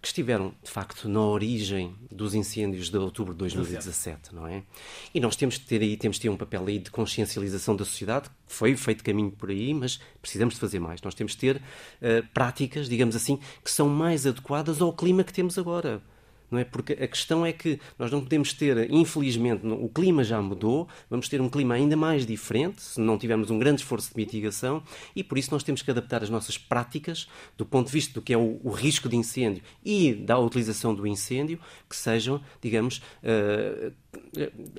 que 0.00 0.08
estiveram, 0.08 0.54
de 0.62 0.70
facto, 0.70 1.08
na 1.08 1.20
origem 1.20 1.94
dos 2.10 2.34
incêndios 2.34 2.88
de 2.88 2.96
outubro 2.96 3.34
de 3.34 3.38
2017, 3.38 4.34
não 4.34 4.46
é? 4.46 4.62
E 5.14 5.20
nós 5.20 5.36
temos 5.36 5.58
que 5.58 5.66
ter 5.66 5.82
aí, 5.82 5.96
temos 5.96 6.16
que 6.16 6.22
ter 6.22 6.28
um 6.30 6.36
papel 6.36 6.64
aí 6.66 6.78
de 6.78 6.90
consciencialização 6.90 7.76
da 7.76 7.84
sociedade, 7.84 8.30
foi 8.46 8.74
feito 8.76 9.04
caminho 9.04 9.30
por 9.30 9.50
aí, 9.50 9.74
mas 9.74 10.00
precisamos 10.20 10.54
de 10.54 10.60
fazer 10.60 10.78
mais. 10.78 11.02
Nós 11.02 11.14
temos 11.14 11.34
que 11.34 11.40
ter 11.40 11.56
uh, 11.56 12.26
práticas, 12.32 12.88
digamos 12.88 13.14
assim, 13.14 13.38
que 13.62 13.70
são 13.70 13.88
mais 13.88 14.26
adequadas 14.26 14.80
ao 14.80 14.92
clima 14.92 15.22
que 15.22 15.32
temos 15.32 15.58
agora 15.58 16.02
não 16.50 16.58
é? 16.58 16.64
Porque 16.64 16.92
a 16.92 17.06
questão 17.06 17.44
é 17.44 17.52
que 17.52 17.80
nós 17.98 18.10
não 18.10 18.20
podemos 18.20 18.52
ter, 18.52 18.90
infelizmente, 18.90 19.66
o 19.66 19.88
clima 19.88 20.24
já 20.24 20.40
mudou, 20.40 20.88
vamos 21.08 21.28
ter 21.28 21.40
um 21.40 21.48
clima 21.48 21.74
ainda 21.74 21.96
mais 21.96 22.26
diferente 22.26 22.82
se 22.82 23.00
não 23.00 23.18
tivermos 23.18 23.50
um 23.50 23.58
grande 23.58 23.82
esforço 23.82 24.10
de 24.10 24.16
mitigação 24.16 24.82
e 25.14 25.22
por 25.22 25.38
isso 25.38 25.50
nós 25.50 25.62
temos 25.62 25.82
que 25.82 25.90
adaptar 25.90 26.22
as 26.22 26.30
nossas 26.30 26.58
práticas 26.58 27.28
do 27.56 27.64
ponto 27.64 27.86
de 27.86 27.92
vista 27.92 28.14
do 28.14 28.22
que 28.22 28.32
é 28.32 28.38
o, 28.38 28.60
o 28.62 28.70
risco 28.70 29.08
de 29.08 29.16
incêndio 29.16 29.62
e 29.84 30.14
da 30.14 30.38
utilização 30.38 30.94
do 30.94 31.06
incêndio 31.06 31.58
que 31.88 31.96
sejam, 31.96 32.40
digamos, 32.60 33.02
uh, 33.22 33.92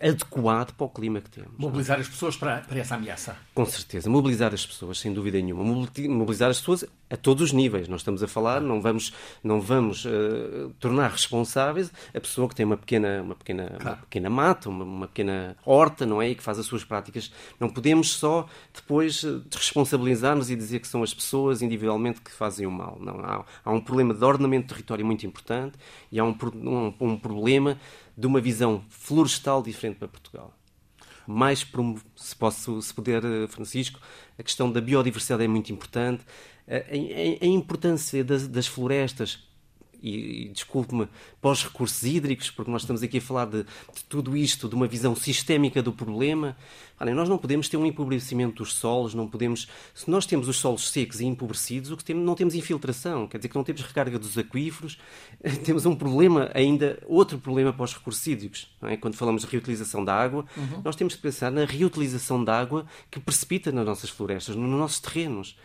adequado 0.02 0.74
para 0.74 0.86
o 0.86 0.90
clima 0.90 1.22
que 1.22 1.30
temos. 1.30 1.52
Mobilizar 1.58 2.00
as 2.00 2.08
pessoas 2.08 2.36
para, 2.36 2.62
para 2.62 2.80
essa 2.80 2.96
ameaça. 2.96 3.36
Com 3.54 3.66
certeza, 3.66 4.10
mobilizar 4.10 4.54
as 4.54 4.66
pessoas, 4.66 5.00
sem 5.00 5.14
dúvida 5.14 5.40
nenhuma. 5.40 5.64
Mobilizar 5.64 6.50
as 6.50 6.60
pessoas 6.60 6.86
a 7.12 7.18
todos 7.18 7.44
os 7.44 7.52
níveis. 7.52 7.88
Nós 7.88 8.02
estamos 8.02 8.24
a 8.24 8.28
falar, 8.28 8.62
não 8.62 8.82
vamos, 8.82 9.14
não 9.44 9.60
vamos 9.60 10.06
uh, 10.06 10.74
tornar 10.80 11.12
responsáveis 11.12 11.92
a 12.16 12.20
pessoa 12.20 12.48
que 12.48 12.56
tem 12.56 12.66
uma 12.66 12.78
pequena, 12.78 13.22
uma 13.22 13.36
pequena, 13.36 13.68
claro. 13.68 13.98
uma 13.98 13.98
pequena 13.98 14.30
mata, 14.30 14.70
uma, 14.70 14.86
uma, 14.86 15.08
pequena 15.08 15.58
horta, 15.66 16.06
não 16.06 16.22
é? 16.22 16.30
E 16.30 16.36
que 16.36 16.42
faz 16.44 16.58
as 16.58 16.66
suas 16.66 16.84
práticas. 16.86 17.32
Não 17.60 17.70
podemos 17.70 18.14
só 18.14 18.48
depois 18.74 19.24
eh, 19.24 19.42
responsabilizar-nos 19.54 20.50
e 20.50 20.56
dizer 20.56 20.80
que 20.80 20.88
são 20.88 21.04
as 21.04 21.14
pessoas 21.14 21.62
individualmente 21.62 22.22
que 22.22 22.32
fazem 22.32 22.66
o 22.66 22.72
mal. 22.72 22.98
Não, 23.02 23.20
há, 23.20 23.46
há 23.66 23.72
um 23.72 23.82
problema 23.82 24.14
de 24.14 24.24
ordenamento 24.24 24.68
de 24.68 24.74
território 24.74 25.06
muito 25.06 25.26
importante 25.26 25.78
e 26.12 26.20
há 26.20 26.24
um, 26.24 26.36
um, 26.56 26.94
um 27.00 27.18
problema 27.18 27.78
de 28.18 28.26
uma 28.26 28.40
visão 28.40 28.84
florestal 28.90 29.62
diferente 29.62 29.98
para 29.98 30.08
Portugal. 30.08 30.54
Mais, 31.28 31.66
se, 32.16 32.36
posso, 32.36 32.82
se 32.82 32.94
puder, 32.94 33.24
eh, 33.24 33.48
Francisco, 33.48 34.00
a 34.38 34.44
questão 34.44 34.72
da 34.72 34.82
biodiversidade 34.82 35.44
é 35.44 35.48
muito 35.48 35.72
importante. 35.72 36.24
A, 36.68 36.76
a, 36.76 37.46
a 37.46 37.48
importância 37.48 38.24
das, 38.24 38.48
das, 38.48 38.68
florestas, 38.68 39.40
e, 40.02 40.46
e 40.46 40.50
desculpe-me, 40.50 41.08
pós-recursos 41.40 42.04
hídricos, 42.04 42.50
porque 42.50 42.72
nós 42.72 42.82
estamos 42.82 43.04
aqui 43.04 43.20
a 43.20 43.22
falar 43.22 43.46
de, 43.46 43.64
de 43.64 44.04
tudo 44.10 44.36
isto, 44.36 44.68
de 44.68 44.76
uma 44.76 44.88
visão 44.88 45.16
sistémica 45.16 45.82
do 45.82 45.94
problema. 45.94 46.58
Olha, 47.00 47.14
nós 47.14 47.30
não 47.30 47.38
podemos 47.38 47.70
ter 47.70 47.78
um 47.78 47.86
empobrecimento 47.86 48.64
dos 48.64 48.74
solos, 48.74 49.14
não 49.14 49.28
podemos. 49.28 49.68
Se 49.94 50.10
nós 50.10 50.26
temos 50.26 50.48
os 50.48 50.58
solos 50.58 50.90
secos 50.90 51.20
e 51.20 51.26
empobrecidos, 51.26 51.92
o 51.92 51.98
que 51.98 52.04
temos, 52.04 52.26
não 52.26 52.36
temos 52.36 52.56
infiltração, 52.56 53.28
quer 53.28 53.38
dizer 53.38 53.50
que 53.50 53.56
não 53.56 53.64
temos 53.64 53.82
recarga 53.82 54.18
dos 54.18 54.38
aquíferos, 54.38 54.98
temos 55.64 55.86
um 55.86 55.96
problema 55.96 56.50
ainda, 56.54 57.02
outro 57.06 57.38
problema 57.38 57.72
pós-recursos 57.72 58.26
hídricos. 58.26 58.68
É? 58.84 58.98
Quando 58.98 59.16
falamos 59.16 59.44
de 59.44 59.48
reutilização 59.48 60.04
da 60.04 60.16
água, 60.16 60.46
uhum. 60.58 60.82
nós 60.84 60.96
temos 60.96 61.16
que 61.16 61.22
pensar 61.22 61.52
na 61.52 61.66
reutilização 61.66 62.44
da 62.44 62.60
água 62.60 62.86
que 63.10 63.20
precipita 63.20 63.72
nas 63.72 63.86
nossas 63.86 64.10
florestas, 64.10 64.56
nos 64.56 64.70
nossos 64.70 65.00
terrenos. 65.00 65.56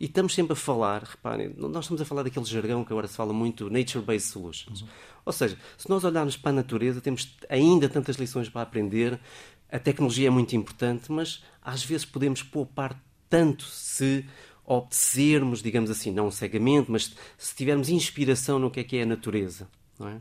E 0.00 0.04
estamos 0.04 0.34
sempre 0.34 0.52
a 0.52 0.56
falar, 0.56 1.02
reparem, 1.02 1.52
nós 1.56 1.84
estamos 1.84 2.00
a 2.00 2.04
falar 2.04 2.22
daquele 2.22 2.44
jargão 2.44 2.84
que 2.84 2.92
agora 2.92 3.08
se 3.08 3.16
fala 3.16 3.32
muito, 3.32 3.68
nature-based 3.68 4.30
solutions. 4.30 4.82
Uhum. 4.82 4.88
Ou 5.24 5.32
seja, 5.32 5.58
se 5.76 5.90
nós 5.90 6.04
olharmos 6.04 6.36
para 6.36 6.50
a 6.50 6.54
natureza, 6.54 7.00
temos 7.00 7.36
ainda 7.48 7.88
tantas 7.88 8.16
lições 8.16 8.48
para 8.48 8.62
aprender. 8.62 9.18
A 9.70 9.78
tecnologia 9.78 10.28
é 10.28 10.30
muito 10.30 10.54
importante, 10.54 11.10
mas 11.10 11.42
às 11.60 11.84
vezes 11.84 12.06
podemos 12.06 12.42
poupar 12.42 13.00
tanto 13.28 13.64
se 13.64 14.24
obedecermos, 14.64 15.62
digamos 15.62 15.90
assim, 15.90 16.12
não 16.12 16.30
cegamente, 16.30 16.90
mas 16.90 17.14
se 17.36 17.54
tivermos 17.56 17.88
inspiração 17.88 18.58
no 18.58 18.70
que 18.70 18.80
é 18.80 18.84
que 18.84 18.96
é 18.98 19.02
a 19.02 19.06
natureza. 19.06 19.68
É? 20.00 20.20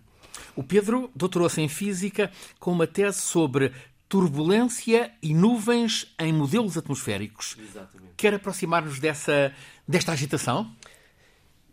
O 0.56 0.64
Pedro 0.64 1.12
doutorou-se 1.16 1.62
em 1.62 1.68
Física 1.68 2.32
com 2.60 2.72
uma 2.72 2.88
tese 2.88 3.22
sobre 3.22 3.72
turbulência 4.10 5.12
e 5.22 5.34
nuvens 5.34 6.14
em 6.20 6.32
modelos 6.32 6.78
atmosféricos. 6.78 7.58
Exatamente. 7.60 8.14
Quer 8.16 8.34
aproximar-nos 8.34 9.00
dessa, 9.00 9.54
desta 9.88 10.14
agitação? 10.14 10.72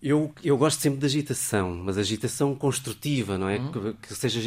Eu, 0.02 0.34
eu 0.44 0.58
gosto 0.58 0.80
sempre 0.80 0.98
de 0.98 1.06
agitação, 1.06 1.74
mas 1.82 1.96
agitação 1.96 2.54
construtiva, 2.54 3.38
não 3.38 3.48
é? 3.48 3.58
Uhum. 3.58 3.72
Que, 3.72 4.08
que, 4.08 4.14
seja 4.14 4.38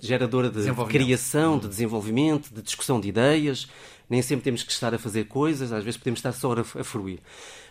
geradora 0.00 0.48
de, 0.48 0.62
de 0.62 0.84
criação, 0.84 1.54
uhum. 1.54 1.58
de 1.58 1.68
desenvolvimento, 1.68 2.54
de 2.54 2.62
discussão 2.62 3.00
de 3.00 3.08
ideias. 3.08 3.66
Nem 4.08 4.22
sempre 4.22 4.44
temos 4.44 4.62
que 4.62 4.70
estar 4.70 4.94
a 4.94 4.98
fazer 4.98 5.24
coisas, 5.24 5.72
às 5.72 5.82
vezes 5.82 5.98
podemos 5.98 6.18
estar 6.18 6.32
só 6.32 6.52
a, 6.52 6.60
a 6.60 6.84
fruir. 6.84 7.18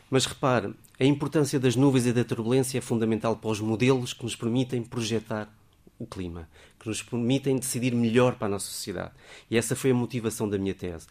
Mas 0.10 0.26
repare, 0.26 0.74
a 1.00 1.06
importância 1.06 1.60
das 1.60 1.76
nuvens 1.76 2.06
e 2.06 2.12
da 2.12 2.26
turbulência 2.26 2.78
é 2.78 2.82
fundamental 2.82 3.36
para 3.38 3.52
os 3.52 3.62
modelos 3.62 4.12
que 4.12 4.24
nos 4.24 4.36
permitem 4.36 4.84
projetar 4.84 5.48
o 6.00 6.06
clima, 6.06 6.50
que 6.80 6.88
nos 6.88 7.02
permitem 7.02 7.58
decidir 7.58 7.94
melhor 7.94 8.36
para 8.36 8.48
a 8.48 8.50
nossa 8.50 8.68
sociedade. 8.68 9.12
E 9.50 9.58
essa 9.58 9.76
foi 9.76 9.92
a 9.92 9.94
motivação 9.94 10.50
da 10.50 10.58
minha 10.58 10.74
tese. 10.74 11.08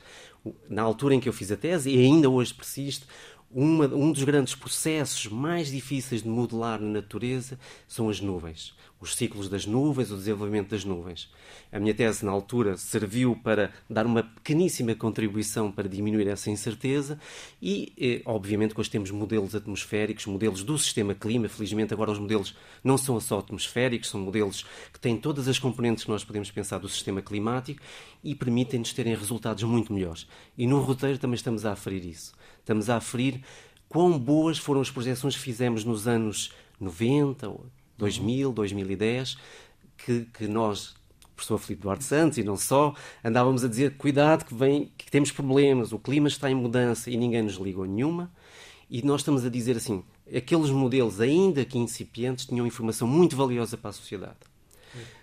Na 0.69 0.83
altura 0.83 1.15
em 1.15 1.21
que 1.21 1.29
eu 1.29 1.33
fiz 1.33 1.51
a 1.53 1.57
tese, 1.57 1.91
e 1.91 1.99
ainda 1.99 2.29
hoje 2.29 2.53
persiste, 2.53 3.07
uma, 3.53 3.87
um 3.87 4.13
dos 4.13 4.25
grandes 4.25 4.55
processos 4.55 5.27
mais 5.27 5.71
difíceis 5.71 6.23
de 6.23 6.29
modelar 6.29 6.81
na 6.81 6.89
natureza 6.89 7.59
são 7.87 8.09
as 8.09 8.21
nuvens 8.21 8.75
os 9.03 9.17
ciclos 9.17 9.49
das 9.49 9.67
nuvens, 9.67 10.13
o 10.13 10.17
desenvolvimento 10.17 10.71
das 10.71 10.85
nuvens. 10.85 11.29
A 11.73 11.81
minha 11.81 11.93
tese, 11.93 12.25
na 12.25 12.31
altura, 12.31 12.77
serviu 12.77 13.35
para 13.35 13.73
dar 13.91 14.07
uma 14.07 14.23
pequeníssima 14.23 14.95
contribuição 14.95 15.73
para 15.73 15.89
diminuir 15.89 16.29
essa 16.29 16.49
incerteza 16.51 17.19
e, 17.61 17.93
eh, 17.99 18.23
obviamente, 18.25 18.75
hoje 18.79 18.89
temos 18.89 19.11
modelos 19.11 19.57
atmosféricos, 19.57 20.27
modelos 20.27 20.63
do 20.63 20.79
sistema 20.79 21.17
clima. 21.17 21.49
Felizmente, 21.49 21.93
agora 21.93 22.13
os 22.13 22.19
modelos 22.21 22.57
não 22.85 22.97
são 22.97 23.19
só 23.19 23.41
atmosféricos, 23.41 24.09
são 24.09 24.21
modelos 24.21 24.65
que 24.93 25.01
têm 25.01 25.17
todas 25.17 25.49
as 25.49 25.59
componentes 25.59 26.05
que 26.05 26.11
nós 26.11 26.23
podemos 26.23 26.53
pensar 26.53 26.79
do 26.79 26.89
sistema 26.89 27.21
climático 27.21 27.83
e 28.23 28.37
permitem-nos 28.37 28.93
terem 28.93 29.17
resultados 29.17 29.65
muito 29.65 29.93
melhores. 29.93 30.29
E 30.57 30.65
no 30.65 30.79
roteiro 30.81 31.19
também 31.19 31.35
estamos 31.35 31.67
a 31.67 31.73
aferir 31.73 32.07
isso. 32.07 32.33
Estamos 32.63 32.89
a 32.89 32.97
aferir 32.97 33.43
quão 33.89 34.17
boas 34.17 34.57
foram 34.57 34.81
as 34.81 34.91
projeções 34.91 35.37
que 35.37 35.43
fizemos 35.43 35.85
nos 35.85 36.07
anos 36.07 36.53
90, 36.81 37.53
2000, 37.99 38.53
2010, 38.53 39.37
que, 39.99 40.27
que 40.33 40.47
nós, 40.47 40.95
professor 41.35 41.59
Filipe 41.59 41.83
Duarte 41.83 42.05
Santos 42.05 42.39
e 42.39 42.45
não 42.45 42.57
só, 42.57 42.95
andávamos 43.25 43.65
a 43.65 43.69
dizer 43.69 43.97
cuidado 43.97 44.45
que, 44.45 44.55
vem, 44.55 44.93
que 44.97 45.11
temos 45.11 45.33
problemas, 45.33 45.93
o 45.93 45.99
clima 45.99 46.29
está 46.29 46.49
em 46.51 46.55
mudança 46.55 47.11
e 47.11 47.17
ninguém 47.17 47.43
nos 47.43 47.57
ligou 47.57 47.85
nenhuma. 47.85 48.33
E 48.89 49.03
nós 49.03 49.23
estamos 49.23 49.45
a 49.45 49.49
dizer 49.49 49.77
assim, 49.77 50.05
aqueles 50.35 50.71
modelos, 50.71 51.21
ainda 51.21 51.65
que 51.65 51.79
incipientes, 51.79 52.47
tinham 52.47 52.67
informação 52.67 53.09
muito 53.09 53.37
valiosa 53.37 53.77
para 53.77 53.91
a 53.91 53.93
sociedade. 53.93 54.52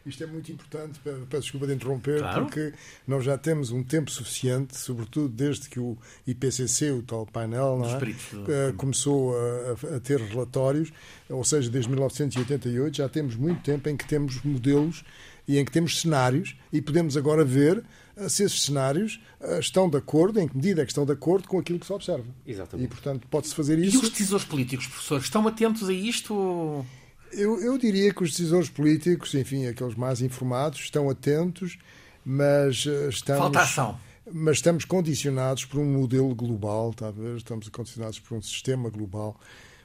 Isto 0.06 0.24
é 0.24 0.28
muito 0.28 0.52
importante, 0.52 1.00
peço 1.04 1.44
desculpa 1.44 1.68
de 1.68 1.74
interromper, 1.74 2.20
claro. 2.20 2.46
porque 2.46 2.74
nós 3.08 3.24
já 3.24 3.38
temos 3.38 3.72
um 3.72 3.84
tempo 3.84 4.10
suficiente, 4.10 4.78
sobretudo 4.78 5.30
desde 5.30 5.70
que 5.70 5.80
o 5.80 5.98
IPCC, 6.26 6.92
o 6.92 7.04
tal 7.04 7.26
painel, 7.26 7.82
é? 7.84 8.72
começou 8.74 9.36
a, 9.36 9.96
a, 9.96 10.00
ter 10.00 10.20
relatórios, 10.20 10.92
ou 11.30 11.44
seja, 11.44 11.70
desde 11.70 11.90
1988, 11.90 12.98
já 12.98 13.10
temos 13.10 13.36
muito 13.36 13.62
tempo 13.62 13.88
em 13.90 13.96
que 13.96 14.08
temos 14.08 14.42
modelos 14.44 15.04
e 15.48 15.58
em 15.58 15.66
que 15.66 15.72
temos 15.72 16.02
cenários 16.02 16.56
e 16.72 16.82
podemos 16.82 17.18
agora 17.18 17.44
ver 17.44 17.84
eh, 18.16 18.30
se 18.30 18.44
esses 18.44 18.62
cenários 18.62 19.20
eh, 19.40 19.60
estão 19.60 19.90
de 19.90 19.98
acordo, 19.98 20.40
em 20.40 20.48
que 20.48 20.56
medida 20.56 20.82
é 20.84 20.86
que 20.86 20.92
estão 20.92 21.06
de 21.06 21.12
acordo 21.12 21.48
com 21.48 21.58
aquilo 21.58 21.80
que 21.80 21.88
se 21.88 21.94
observa. 21.94 22.26
Exatamente. 22.46 22.86
E, 22.86 22.88
portanto, 22.88 23.28
pode-se 23.30 23.56
fazer 23.56 23.80
isso. 23.80 23.98
E 23.98 24.00
os 24.00 24.10
decisores 24.10 24.46
políticos, 24.46 24.86
professor, 24.86 25.20
estão 25.20 25.48
atentos 25.48 25.90
a 25.90 25.94
isto? 25.94 26.86
Eu, 27.32 27.62
eu 27.62 27.78
diria 27.78 28.14
que 28.14 28.24
os 28.24 28.32
decisores 28.32 28.70
políticos, 28.70 29.34
enfim, 29.34 29.68
aqueles 29.68 29.96
mais 29.96 30.22
informados, 30.22 30.80
estão 30.80 31.10
atentos, 31.10 31.78
mas 32.26 32.86
eh, 32.88 33.10
estamos. 33.10 33.42
Falta 33.42 33.62
ação. 33.62 34.00
Mas 34.32 34.58
estamos 34.58 34.86
condicionados 34.86 35.66
por 35.66 35.80
um 35.80 35.86
modelo 35.86 36.36
global, 36.36 36.94
tá 36.94 37.12
estamos 37.36 37.68
condicionados 37.70 38.20
por 38.20 38.38
um 38.38 38.42
sistema 38.42 38.90
global, 38.90 39.40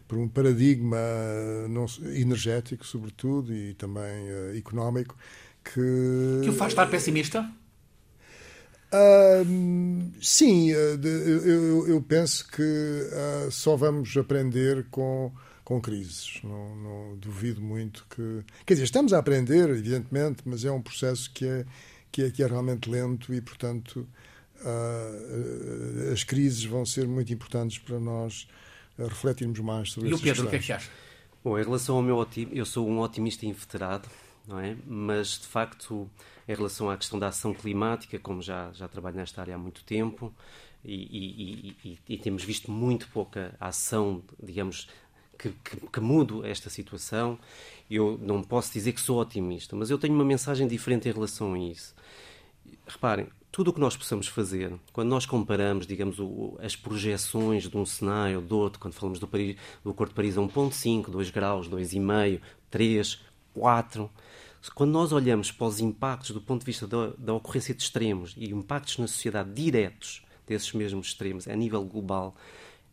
por 0.07 0.19
um 0.19 0.29
paradigma 0.29 0.99
eh, 0.99 1.67
não, 1.69 1.87
energético, 2.15 2.87
sobretudo, 2.87 3.55
e 3.55 3.75
também 3.75 4.31
uh, 4.31 4.57
económico, 4.57 5.17
que. 5.65 6.41
Que 6.43 6.51
o 6.51 6.53
faz 6.53 6.73
estar 6.73 6.87
pessimista? 6.87 7.51
Uh, 8.95 10.13
sim, 10.23 10.73
uh, 10.73 10.77
eu, 11.05 11.89
eu, 11.89 12.01
penso 12.01 12.47
que 12.49 12.63
uh, 12.63 13.51
só 13.51 13.75
vamos 13.75 14.17
aprender 14.17 14.87
com 14.89 15.33
com 15.65 15.81
crises. 15.81 16.41
Não, 16.45 16.77
não, 16.77 17.17
duvido 17.17 17.61
muito 17.61 18.07
que. 18.11 18.45
Quer 18.67 18.75
dizer, 18.75 18.85
estamos 18.85 19.13
a 19.13 19.19
aprender, 19.19 19.71
evidentemente, 19.71 20.43
mas 20.45 20.65
é 20.65 20.71
um 20.71 20.83
processo 20.83 21.31
que 21.33 21.47
é, 21.47 21.65
que 22.13 22.23
é, 22.25 22.31
que 22.31 22.43
é 22.43 22.47
realmente 22.47 22.91
lento 22.91 23.33
e, 23.33 23.41
portanto, 23.41 24.07
uh, 24.61 26.13
as 26.13 26.23
crises 26.23 26.65
vão 26.65 26.85
ser 26.85 27.09
muito 27.09 27.33
importantes 27.33 27.79
para 27.79 27.99
nós 27.99 28.47
refletirmos 28.99 29.59
mais 29.61 29.93
sobre 29.93 30.11
isso. 30.11 30.19
E 30.19 30.21
o 30.21 30.23
Pedro, 30.23 30.47
o 30.47 30.51
que 30.51 30.57
é 30.57 30.59
que 30.59 30.73
acha? 30.73 30.91
Bom, 31.43 31.59
em 31.59 31.63
relação 31.63 31.97
ao 31.97 32.03
meu 32.03 32.17
otimismo, 32.17 32.57
eu 32.57 32.65
sou 32.65 32.89
um 32.89 33.01
otimista 33.01 33.45
inveterado, 33.45 34.09
não 34.47 34.59
é? 34.59 34.77
Mas, 34.87 35.39
de 35.41 35.47
facto, 35.47 36.09
em 36.49 36.55
relação 36.55 36.89
à 36.89 36.97
questão 36.97 37.19
da 37.19 37.29
ação 37.29 37.53
climática, 37.53 38.19
como 38.19 38.41
já, 38.41 38.71
já 38.73 38.89
trabalho 38.89 39.17
nesta 39.17 39.41
área 39.41 39.55
há 39.55 39.59
muito 39.59 39.83
tempo, 39.85 40.33
e, 40.85 40.95
e, 40.95 41.77
e, 41.85 41.99
e, 42.11 42.19
temos 42.19 42.45
visto 42.45 42.71
muito 42.71 43.09
pouca 43.09 43.57
ação, 43.59 44.23
digamos, 44.43 44.87
que, 45.39 45.51
que, 45.65 45.77
que 45.93 46.01
mudo 46.01 46.45
esta 46.45 46.71
situação. 46.71 47.39
Eu 47.91 48.19
não 48.23 48.43
posso 48.43 48.73
dizer 48.73 48.93
que 48.93 49.01
sou 49.01 49.21
otimista, 49.21 49.77
mas 49.77 49.91
eu 49.91 49.99
tenho 49.99 50.15
uma 50.15 50.25
mensagem 50.25 50.67
diferente 50.67 51.09
em 51.09 51.13
relação 51.13 51.55
a 51.55 51.59
isso. 51.59 51.95
Reparem, 52.87 53.29
tudo 53.55 53.71
o 53.71 53.73
que 53.73 53.79
nós 53.79 53.97
possamos 53.97 54.27
fazer, 54.27 54.73
quando 54.93 55.11
nós 55.11 55.27
comparamos, 55.27 55.87
digamos, 55.87 56.19
o, 56.19 56.59
as 56.61 56.75
projeções 56.75 57.69
de 57.69 57.77
um 57.77 57.87
cenário 57.87 58.41
ou 58.41 58.43
do 58.43 58.59
outro, 58.59 58.81
quando 58.81 58.95
falamos 58.95 59.21
do, 59.21 59.29
Paris, 59.29 59.57
do 59.85 59.91
Acordo 59.91 60.11
de 60.11 60.17
Paris 60.17 60.37
a 60.37 60.41
1.5, 60.41 61.09
2 61.09 61.31
graus, 61.31 61.69
2,5, 61.69 62.41
3, 62.69 63.21
4, 63.55 64.11
quando 64.75 64.91
nós 64.91 65.13
olhamos 65.13 65.53
para 65.53 65.67
os 65.67 65.79
impactos 65.79 66.31
do 66.31 66.41
ponto 66.41 66.61
de 66.61 66.67
vista 66.67 66.87
da, 66.87 67.13
da 67.17 67.35
ocorrência 67.35 67.75
de 67.75 67.83
extremos 67.83 68.35
e 68.37 68.51
impactos 68.51 68.99
na 68.99 69.07
sociedade 69.07 69.53
diretos 69.53 70.25
desses 70.47 70.73
mesmos 70.73 71.07
extremos 71.07 71.47
a 71.47 71.55
nível 71.55 71.85
global, 71.85 72.35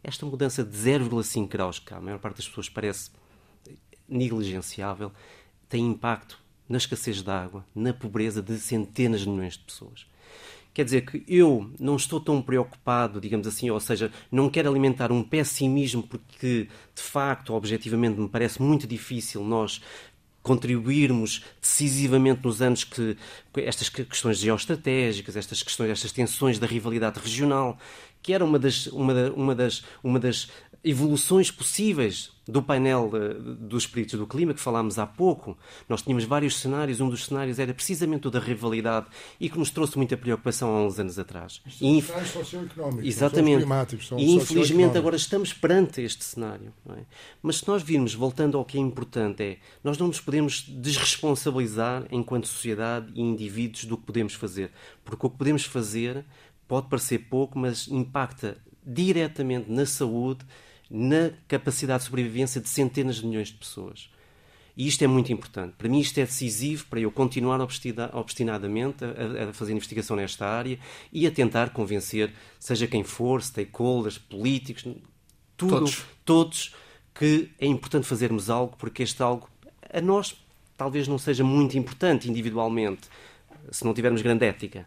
esta 0.04 0.26
mudança 0.26 0.64
de 0.64 0.76
0,5 0.76 1.48
graus, 1.48 1.80
que 1.80 1.94
a 1.94 2.02
maior 2.02 2.20
parte 2.20 2.38
das 2.38 2.48
pessoas 2.48 2.70
parece 2.70 3.12
negligenciável, 4.08 5.12
tem 5.70 5.86
impacto 5.88 6.40
na 6.68 6.78
escassez 6.78 7.22
de 7.22 7.30
água, 7.30 7.66
na 7.76 7.94
pobreza 7.94 8.42
de 8.42 8.58
centenas 8.60 9.22
de 9.22 9.30
milhões 9.30 9.54
de 9.54 9.64
pessoas. 9.64 10.06
Quer 10.74 10.86
dizer 10.86 11.02
que 11.02 11.24
eu 11.28 11.70
não 11.78 11.98
estou 11.98 12.20
tão 12.20 12.42
preocupado, 12.42 13.20
digamos 13.20 13.46
assim, 13.46 13.70
ou 13.70 13.80
seja, 13.80 14.10
não 14.32 14.50
quero 14.50 14.70
alimentar 14.70 15.12
um 15.12 15.22
pessimismo 15.22 16.02
porque, 16.02 16.70
de 16.96 17.02
facto, 17.02 17.54
objetivamente, 17.54 18.18
me 18.20 18.30
parece 18.30 18.62
muito 18.62 18.88
difícil 18.88 19.44
nós 19.44 19.82
contribuirmos 20.42 21.44
decisivamente 21.62 22.44
nos 22.44 22.62
anos 22.62 22.84
que 22.84 23.16
estas 23.58 23.90
questões 23.90 24.40
geoestratégicas, 24.40 25.36
estas 25.36 25.62
questões, 25.62 25.92
estas 25.92 26.12
tensões 26.12 26.58
da 26.58 26.68
rivalidade 26.68 27.20
regional, 27.20 27.78
que 28.22 28.34
era 28.34 28.44
uma 28.44 28.60
das, 28.60 28.88
uma, 28.88 29.14
uma 29.32 29.56
das, 29.56 29.84
uma 30.04 30.20
das 30.20 30.48
evoluções 30.84 31.52
possíveis 31.52 32.32
do 32.48 32.62
painel 32.62 33.12
uh, 33.14 33.56
dos 33.56 33.84
espíritos 33.84 34.20
do 34.20 34.26
clima 34.26 34.54
que 34.54 34.60
falámos 34.60 34.98
há 34.98 35.06
pouco. 35.06 35.58
Nós 35.88 36.02
tínhamos 36.02 36.24
vários 36.24 36.58
cenários, 36.60 37.00
um 37.00 37.08
dos 37.08 37.26
cenários 37.26 37.60
era 37.60 37.74
precisamente 37.74 38.28
o 38.28 38.32
da 38.32 38.40
rivalidade 38.40 39.06
e 39.40 39.48
que 39.48 39.60
nos 39.60 39.70
trouxe 39.70 39.96
muita 39.98 40.18
preocupação 40.18 40.76
há 40.76 40.84
uns 40.84 41.00
anos 41.00 41.20
atrás. 41.20 41.62
São 41.70 41.88
e 41.88 41.98
inf... 41.98 42.10
socioeconómicos, 42.28 43.06
Exatamente. 43.06 43.66
São 44.04 44.20
e 44.20 44.32
infelizmente 44.34 44.98
agora 44.98 45.16
estamos 45.16 45.54
perante 45.54 46.02
este 46.02 46.24
cenário. 46.24 46.74
É? 46.90 47.04
Mas 47.42 47.58
se 47.58 47.68
nós 47.68 47.84
virmos, 47.84 48.14
voltando 48.14 48.58
ao 48.58 48.66
que 48.66 48.78
é 48.78 48.82
importante, 48.82 49.44
é 49.44 49.58
nós 49.84 49.98
não 49.98 50.08
nos 50.08 50.20
podemos 50.20 50.66
desresponsabilizar 50.68 52.06
enquanto 52.12 52.48
sociedade 52.48 53.12
e 53.14 53.22
indivíduos 53.22 53.86
do 53.86 53.98
que 53.98 54.04
podemos 54.04 54.34
fazer. 54.34 54.72
Porque 55.06 55.26
o 55.26 55.30
que 55.30 55.38
podemos 55.38 55.64
fazer 55.64 56.26
pode 56.68 56.88
parecer 56.88 57.20
pouco, 57.20 57.58
mas 57.60 57.88
impacta 57.88 58.58
diretamente 58.84 59.72
na 59.72 59.86
saúde, 59.86 60.46
na 60.92 61.32
capacidade 61.48 62.00
de 62.00 62.10
sobrevivência 62.10 62.60
de 62.60 62.68
centenas 62.68 63.16
de 63.16 63.26
milhões 63.26 63.48
de 63.48 63.54
pessoas. 63.54 64.10
E 64.76 64.88
isto 64.88 65.04
é 65.04 65.08
muito 65.08 65.32
importante. 65.32 65.74
Para 65.78 65.88
mim, 65.88 66.00
isto 66.00 66.18
é 66.18 66.26
decisivo 66.26 66.86
para 66.88 67.00
eu 67.00 67.12
continuar 67.12 67.60
obstinadamente 67.62 69.04
a, 69.04 69.50
a, 69.50 69.54
fazer 69.54 69.72
investigação 69.72 70.18
nesta 70.18 70.46
área 70.46 70.78
e 71.12 71.26
a 71.26 71.32
tentar 71.32 71.72
convencer, 71.72 72.34
seja 72.60 72.88
quem 72.88 73.04
for, 73.04 73.42
stakeholders, 73.42 74.18
políticos, 74.18 74.84
tudo, 75.56 75.72
todos. 75.72 76.06
todos, 76.26 76.76
que 77.14 77.52
é 77.60 77.66
importante 77.66 78.08
fazermos 78.08 78.50
algo, 78.50 78.76
porque 78.78 79.04
este 79.04 79.22
algo, 79.22 79.50
a 79.94 80.02
nós, 80.02 80.36
talvez 80.76 81.08
não 81.08 81.18
seja 81.18 81.44
muito 81.44 81.78
importante 81.78 82.30
individualmente, 82.30 83.08
se 83.72 83.86
não 83.86 83.94
tivermos 83.94 84.22
grande 84.22 84.46
ética 84.46 84.86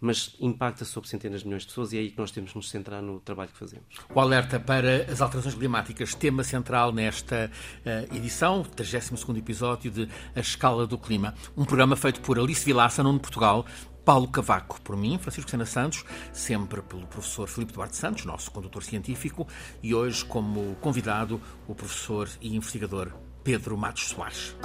mas 0.00 0.36
impacta 0.40 0.84
sobre 0.84 1.08
centenas 1.08 1.40
de 1.40 1.46
milhões 1.46 1.62
de 1.62 1.68
pessoas 1.68 1.92
e 1.92 1.96
é 1.96 2.00
aí 2.00 2.10
que 2.10 2.18
nós 2.18 2.30
temos 2.30 2.50
de 2.50 2.56
nos 2.56 2.70
centrar 2.70 3.02
no 3.02 3.20
trabalho 3.20 3.50
que 3.50 3.58
fazemos. 3.58 3.86
O 4.14 4.20
alerta 4.20 4.60
para 4.60 5.10
as 5.10 5.20
alterações 5.20 5.54
climáticas, 5.54 6.14
tema 6.14 6.44
central 6.44 6.92
nesta 6.92 7.50
uh, 7.84 8.16
edição, 8.16 8.62
32 8.62 9.38
episódio 9.38 9.90
de 9.90 10.08
A 10.34 10.40
Escala 10.40 10.86
do 10.86 10.98
Clima, 10.98 11.34
um 11.56 11.64
programa 11.64 11.96
feito 11.96 12.20
por 12.20 12.38
Alice 12.38 12.64
Vilaça, 12.64 13.02
no 13.02 13.18
Portugal, 13.18 13.66
Paulo 14.04 14.28
Cavaco, 14.28 14.80
por 14.80 14.96
mim, 14.96 15.18
Francisco 15.18 15.50
Sena 15.50 15.66
Santos, 15.66 16.02
sempre 16.32 16.80
pelo 16.80 17.06
professor 17.06 17.46
Filipe 17.46 17.74
Duarte 17.74 17.96
Santos, 17.96 18.24
nosso 18.24 18.50
condutor 18.50 18.82
científico, 18.82 19.46
e 19.82 19.94
hoje 19.94 20.24
como 20.24 20.76
convidado 20.76 21.38
o 21.66 21.74
professor 21.74 22.26
e 22.40 22.56
investigador 22.56 23.12
Pedro 23.44 23.76
Matos 23.76 24.08
Soares. 24.08 24.56